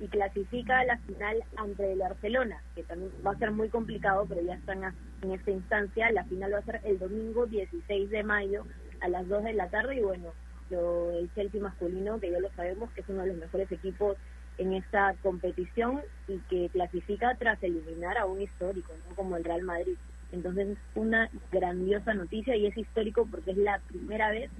[0.00, 4.26] y clasifica a la final ante el Barcelona, que también va a ser muy complicado,
[4.28, 6.10] pero ya están en esta instancia.
[6.12, 8.64] La final va a ser el domingo 16 de mayo
[9.00, 10.32] a las 2 de la tarde y bueno,
[10.70, 14.16] el Chelsea masculino, que ya lo sabemos que es uno de los mejores equipos
[14.58, 19.14] en esta competición y que clasifica tras eliminar a un histórico, ¿no?
[19.14, 19.96] como el Real Madrid.
[20.32, 24.50] Entonces es una grandiosa noticia y es histórico porque es la primera vez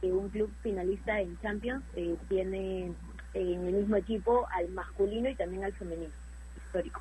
[0.00, 2.92] que un club finalista en Champions eh, tiene
[3.34, 6.12] en el mismo equipo al masculino y también al femenino.
[6.56, 7.00] Histórico.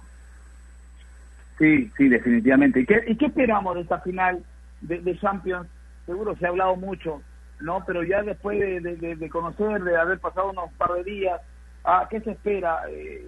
[1.58, 2.82] Sí, sí, definitivamente.
[2.82, 4.44] ¿Y qué, y qué esperamos de esta final
[4.82, 5.68] de, Champions?
[6.06, 7.22] Seguro se ha hablado mucho,
[7.60, 7.84] ¿no?
[7.86, 11.40] Pero ya después de, conocer, de haber pasado unos par de días,
[11.86, 12.82] ah, ¿qué se espera?
[12.90, 13.26] Eh,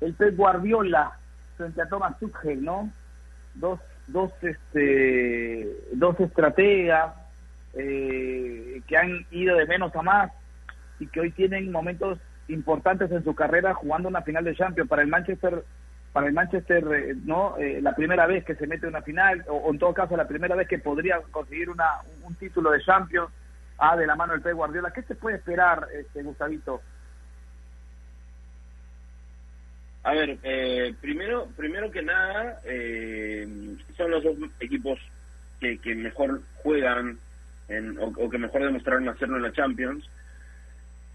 [0.00, 1.12] el Pep Guardiola
[1.56, 2.90] frente a Thomas Tuchel, ¿no?
[3.54, 7.14] Dos, dos, este, dos estrategas
[7.74, 10.32] eh, que han ido de menos a más
[11.02, 14.88] y que hoy tienen momentos importantes en su carrera jugando una final de Champions.
[14.88, 15.64] Para el Manchester
[16.12, 19.70] para el Manchester eh, no eh, la primera vez que se mete una final o,
[19.70, 21.86] en todo caso la primera vez que podría conseguir una
[22.22, 23.30] un título de Champions
[23.78, 24.92] ah, de la mano del Pep Guardiola.
[24.92, 26.80] Qué se puede esperar este Gustavito
[30.04, 32.60] a ver eh, primero primero que nada
[33.96, 35.00] son los dos equipos
[35.58, 37.18] que, que mejor juegan
[38.00, 40.04] o, que mejor demostraron hacerlo en la Champions.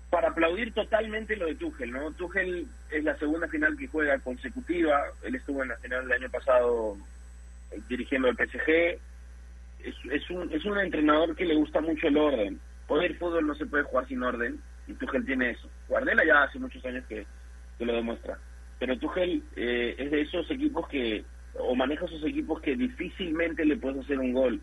[0.09, 2.11] Para aplaudir totalmente lo de Tuchel, ¿no?
[2.11, 5.01] Tuchel es la segunda final que juega consecutiva.
[5.23, 6.97] Él estuvo en la final del año pasado
[7.71, 8.99] eh, dirigiendo el PSG.
[9.83, 12.59] Es, es, un, es un entrenador que le gusta mucho el orden.
[12.87, 15.69] Poder fútbol no se puede jugar sin orden y Tuchel tiene eso.
[15.89, 17.25] Guardela ya hace muchos años que,
[17.77, 18.39] que lo demuestra.
[18.79, 23.75] Pero Tuchel eh, es de esos equipos que, o maneja esos equipos que difícilmente le
[23.75, 24.61] puedes hacer un gol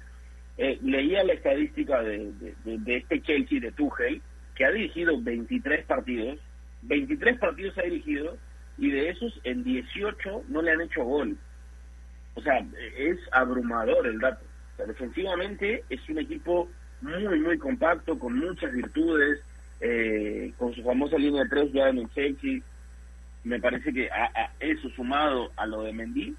[0.57, 2.33] eh, leía la estadística de,
[2.65, 4.23] de, este Chelsea de Tuchel,
[4.55, 6.39] que ha dirigido 23 partidos,
[6.83, 8.37] 23 partidos ha dirigido,
[8.79, 11.37] y de esos en 18 no le han hecho gol.
[12.35, 12.65] O sea,
[12.97, 14.45] es abrumador el dato.
[14.87, 16.69] defensivamente es un equipo
[17.01, 19.41] muy, muy compacto, con muchas virtudes,
[19.81, 22.61] eh, con su famosa línea de tres ya en el Chelsea.
[23.45, 26.35] Me parece que a eso sumado a lo de Mendy,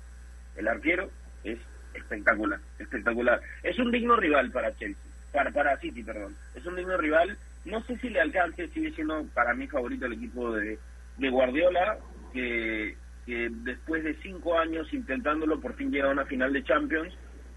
[0.57, 1.09] el arquero,
[1.43, 1.59] es
[1.93, 3.41] espectacular, espectacular.
[3.63, 6.35] Es un digno rival para Chelsea, para, para City, perdón.
[6.55, 7.37] Es un digno rival.
[7.65, 10.77] No sé si le alcance, sigue siendo para mí favorito el equipo de,
[11.17, 11.97] de Guardiola,
[12.33, 12.95] que,
[13.25, 17.13] que después de cinco años intentándolo por fin llega a una final de Champions.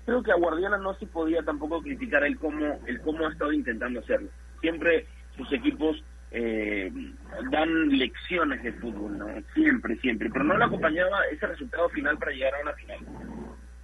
[0.07, 3.53] Creo que a Guardiola no se podía tampoco criticar el cómo, el cómo ha estado
[3.53, 4.31] intentando hacerlo.
[4.61, 5.07] Siempre
[5.37, 6.91] sus equipos eh,
[7.51, 9.27] dan lecciones de fútbol, ¿no?
[9.53, 10.31] Siempre, siempre.
[10.31, 12.99] Pero no le acompañaba ese resultado final para llegar a una final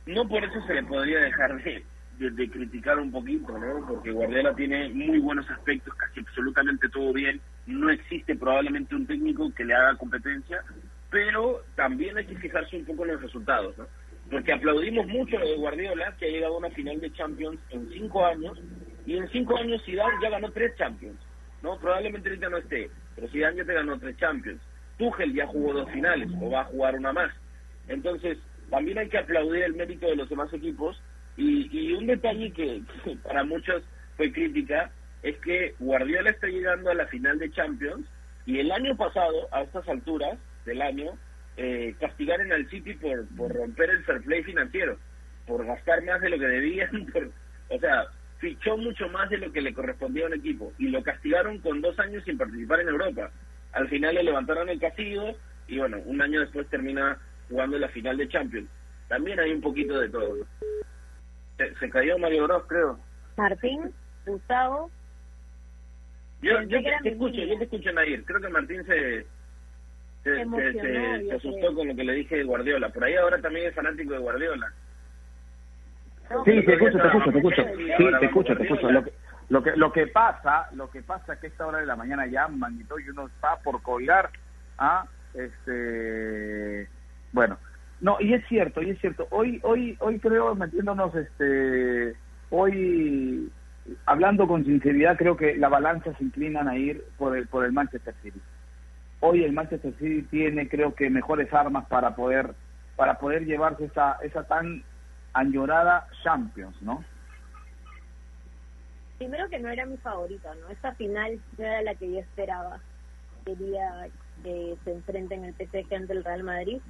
[0.07, 1.85] no por eso se le podría dejar de,
[2.19, 3.87] de, criticar un poquito, ¿no?
[3.87, 7.41] Porque Guardiola tiene muy buenos aspectos, casi absolutamente todo bien.
[7.67, 10.63] No existe probablemente un técnico que le haga competencia,
[11.11, 13.87] pero también hay que fijarse un poco en los resultados, ¿no?
[14.31, 17.89] Porque aplaudimos mucho lo de Guardiola, que ha llegado a una final de Champions en
[17.91, 18.59] cinco años,
[19.07, 21.19] y en cinco años Zidane ya ganó tres Champions,
[21.63, 21.79] ¿no?
[21.79, 24.61] Probablemente ahorita no esté, pero Zidane ya te ganó tres Champions.
[24.97, 27.33] Tuchel ya jugó dos finales, o va a jugar una más.
[27.89, 28.39] Entonces,
[28.71, 31.01] también hay que aplaudir el mérito de los demás equipos
[31.37, 32.83] y, un detalle que,
[33.23, 33.83] para muchos
[34.17, 34.91] fue crítica
[35.23, 38.07] es que Guardiola está llegando a la final de Champions
[38.47, 41.13] y el año pasado, a estas alturas del año,
[41.57, 44.99] eh, castigaron al City por, por romper el fair play financiero,
[45.47, 46.91] por gastar más de lo que debían,
[47.69, 48.07] o sea,
[48.39, 51.81] fichó mucho más de lo que le correspondía a un equipo y lo castigaron con
[51.81, 53.31] dos años sin participar en Europa.
[53.73, 55.35] Al final le levantaron el castigo
[55.67, 57.19] y bueno, un año después termina
[57.49, 58.69] jugando la final de Champions.
[59.09, 60.47] También hay un poquito de todo.
[61.57, 62.99] Se, cayó Mario Bros, creo.
[63.37, 63.93] Martín,
[64.27, 64.91] Gustavo.
[66.43, 68.25] Yo, yo te, escucho, yo te escucho, Nair.
[68.25, 69.27] Creo que Martín se,
[70.25, 72.91] se, se, asustó con lo que le dije de Guardiola.
[72.91, 74.73] Por ahí ahora también es fanático de Guardiola.
[76.45, 77.63] Sí, te escucho, te escucho, te escucho.
[77.97, 78.91] Sí, te escucho, te escucho.
[78.91, 79.13] Lo que,
[79.49, 81.97] lo que, lo que pasa, lo que pasa es que a esta hora de la
[81.97, 84.31] mañana llaman y todo y uno está por colgar
[84.79, 86.89] a este
[87.35, 87.59] bueno,
[88.01, 89.27] no, y es cierto, y es cierto.
[89.31, 92.15] Hoy hoy hoy creo metiéndonos este
[92.51, 93.51] hoy
[94.07, 97.73] hablando con sinceridad creo que la balanza se inclinan a ir por el por el
[97.73, 98.41] Manchester City.
[99.21, 102.55] Hoy el Manchester City tiene creo que mejores armas para poder
[102.97, 104.83] para poder llevarse esa esa tan
[105.33, 107.05] añorada Champions, ¿no?
[109.19, 110.69] Primero que no era mi favorita, ¿no?
[110.69, 112.81] Esa final no era la que yo esperaba.
[113.45, 114.09] Quería
[114.43, 116.81] que se enfrenten el PSG ante el Real Madrid,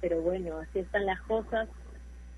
[0.00, 1.68] pero bueno, así están las cosas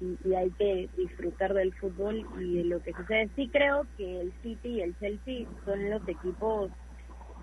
[0.00, 3.30] y, hay que disfrutar del fútbol y de lo que sucede.
[3.36, 6.70] Sí creo que el City y el Chelsea son los equipos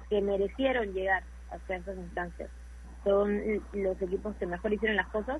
[0.09, 2.49] que merecieron llegar hasta esas instancias.
[3.03, 3.41] Son
[3.74, 5.39] los equipos que mejor hicieron las cosas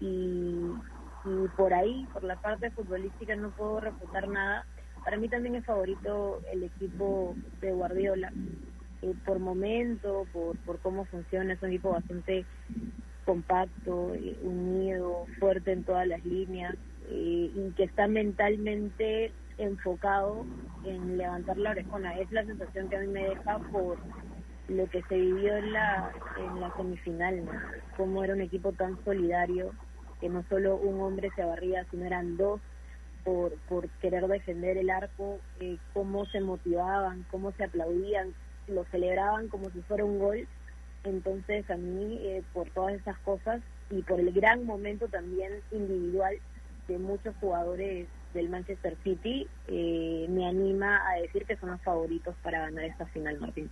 [0.00, 0.72] y
[1.56, 4.66] por ahí, por la parte futbolística, no puedo refutar nada.
[5.04, 8.32] Para mí también es favorito el equipo de Guardiola,
[9.02, 12.44] eh, por momento, por, por cómo funciona, es un equipo bastante
[13.26, 16.74] compacto, eh, unido, fuerte en todas las líneas
[17.10, 20.46] eh, y que está mentalmente enfocado
[20.84, 22.18] en levantar la orejona.
[22.18, 23.98] Es la sensación que a mí me deja por
[24.68, 27.52] lo que se vivió en la, en la semifinal, ¿no?
[27.96, 29.72] Cómo era un equipo tan solidario,
[30.20, 32.60] que no solo un hombre se abarría, sino eran dos
[33.24, 38.34] por, por querer defender el arco, eh, cómo se motivaban, cómo se aplaudían,
[38.68, 40.48] lo celebraban como si fuera un gol.
[41.06, 46.34] Entonces a mí, eh, por todas esas cosas y por el gran momento también individual
[46.88, 52.34] de muchos jugadores del Manchester City, eh, me anima a decir que son los favoritos
[52.42, 53.70] para ganar esta final, Martín.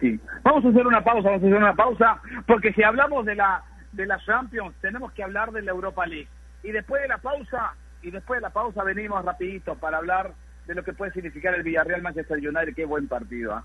[0.00, 3.34] Sí, vamos a hacer una pausa, vamos a hacer una pausa, porque si hablamos de
[3.34, 6.28] la de la Champions, tenemos que hablar de la Europa League.
[6.62, 10.34] Y después de la pausa, y después de la pausa venimos rapidito para hablar
[10.66, 12.74] de lo que puede significar el Villarreal Manchester United.
[12.76, 13.64] Qué buen partido, ¿ah?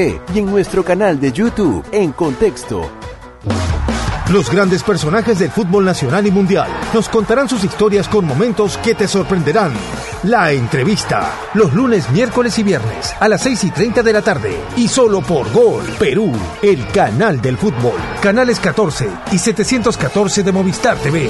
[0.00, 2.90] y en nuestro canal de YouTube en Contexto.
[4.30, 8.94] Los grandes personajes del fútbol nacional y mundial nos contarán sus historias con momentos que
[8.94, 9.72] te sorprenderán.
[10.22, 14.56] La entrevista, los lunes, miércoles y viernes a las 6 y 30 de la tarde
[14.76, 16.32] y solo por Gol Perú,
[16.62, 17.98] el canal del fútbol.
[18.22, 21.28] Canales 14 y 714 de Movistar TV.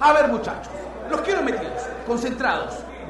[0.00, 0.72] A ver muchachos,
[1.10, 2.85] los quiero metidos, concentrados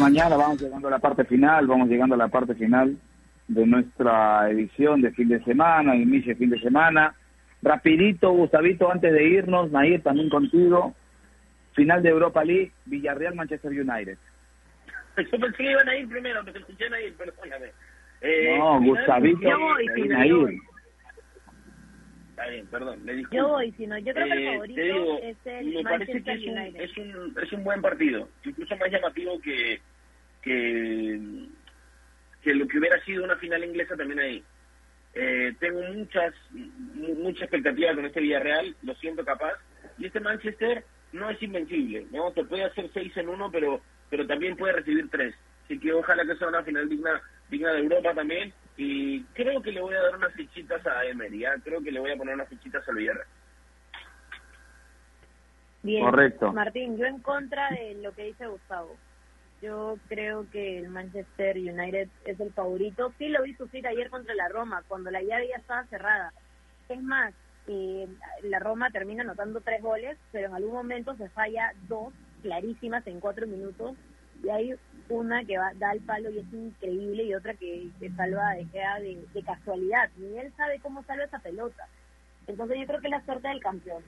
[0.00, 2.96] Mañana, vamos llegando a la parte final, vamos llegando a la parte final
[3.48, 7.14] de nuestra edición de fin de semana, inicio de fin de semana.
[7.62, 10.94] Rapidito, Gustavito, antes de irnos, Nair, también contigo.
[11.74, 14.18] Final de Europa League, Villarreal, Manchester United.
[15.16, 17.66] Yo pensé que iban a ir primero, pero escuché a ir, perdóname.
[18.22, 20.34] Eh, no, final, Gustavito, Yo voy, sí, viene yo a ir.
[20.34, 20.60] voy.
[22.40, 23.36] Está bien, perdón, me disculpo.
[23.36, 26.12] Yo voy, si no, yo creo que el Eh, favorito digo, es el me parece
[26.12, 29.78] que Manchester es un, es, un, es un buen partido, incluso más llamativo que,
[30.40, 31.20] que,
[32.42, 34.42] que lo que hubiera sido una final inglesa también ahí.
[35.12, 39.52] Eh, tengo muchas mu- mucha expectativa con este Villarreal, lo siento capaz,
[39.98, 40.82] y este Manchester
[41.12, 42.32] no es invencible, ¿no?
[42.32, 45.34] Te puede hacer seis en uno, pero pero también puede recibir tres.
[45.64, 47.20] Así que ojalá que sea una final digna
[47.50, 51.44] digna de Europa también, y creo que le voy a dar unas fichitas a Emery,
[51.44, 51.54] ¿ah?
[51.62, 53.26] creo que le voy a poner unas fichitas al Villarreal.
[55.82, 56.50] Bien, Correcto.
[56.50, 58.96] Martín, yo en contra de lo que dice Gustavo.
[59.60, 63.12] Yo creo que el Manchester United es el favorito.
[63.18, 66.32] Sí lo vi sufrir ayer contra la Roma, cuando la llave ya estaba cerrada.
[66.88, 67.34] Es más,
[67.66, 68.08] eh,
[68.44, 73.20] la Roma termina anotando tres goles, pero en algún momento se falla dos clarísimas en
[73.20, 73.94] cuatro minutos.
[74.42, 74.74] Y hay
[75.10, 78.64] una que va, da el palo y es increíble y otra que, que salva de,
[78.64, 80.08] de, de casualidad.
[80.16, 81.86] Ni él sabe cómo salva esa pelota.
[82.46, 84.02] Entonces yo creo que es la suerte del campeón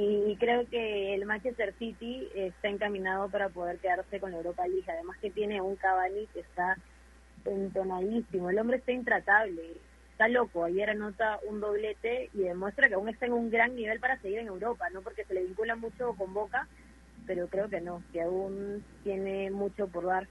[0.00, 4.84] y creo que el Manchester City está encaminado para poder quedarse con la Europa League.
[4.86, 6.76] Además que tiene un Cavani que está
[7.44, 8.48] entonadísimo.
[8.48, 9.72] El hombre está intratable,
[10.12, 10.64] está loco.
[10.64, 14.38] Ayer anota un doblete y demuestra que aún está en un gran nivel para seguir
[14.38, 16.68] en Europa, no porque se le vincula mucho con Boca,
[17.28, 20.26] pero creo que no, que aún tiene mucho por dar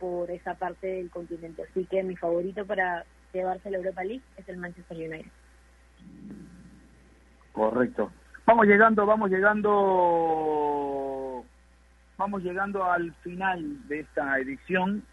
[0.00, 1.62] por esa parte del continente.
[1.62, 5.30] Así que mi favorito para llevarse la Europa League es el Manchester United.
[7.52, 8.10] Correcto.
[8.46, 9.74] Vamos llegando, vamos llegando,
[12.16, 15.04] vamos llegando al final de esta edición.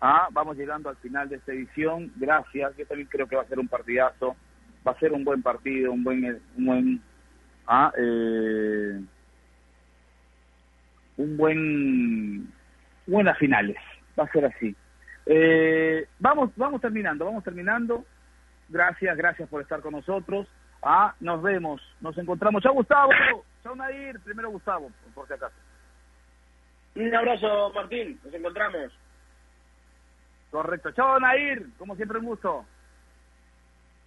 [0.00, 2.10] Ah, vamos llegando al final de esta edición.
[2.16, 2.76] Gracias.
[2.76, 4.34] Yo también creo que va a ser un partidazo.
[4.84, 7.00] Va a ser un buen partido, un buen, un buen,
[7.66, 9.00] ah, eh,
[11.20, 12.52] un buen,
[13.06, 13.76] buenas finales.
[14.18, 14.74] Va a ser así.
[15.26, 18.04] Eh, vamos, vamos terminando, vamos terminando.
[18.68, 20.48] Gracias, gracias por estar con nosotros.
[20.82, 22.62] Ah, nos vemos, nos encontramos.
[22.62, 23.10] Chao Gustavo,
[23.62, 25.54] chao Nadir, primero Gustavo, por si acaso.
[26.94, 28.92] Un abrazo, Martín, nos encontramos.
[30.50, 32.64] Correcto, chao Nair, como siempre un gusto.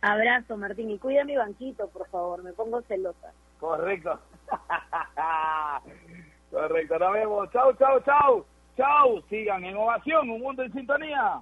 [0.02, 3.32] Abrazo, Martín, y cuida mi banquito, por favor, me pongo celosa.
[3.60, 4.20] Correcto.
[6.54, 7.50] Correcto, nos vemos.
[7.52, 8.46] Chao, chao, chao.
[8.78, 11.42] Chao, sigan en ovación, un mundo en sintonía.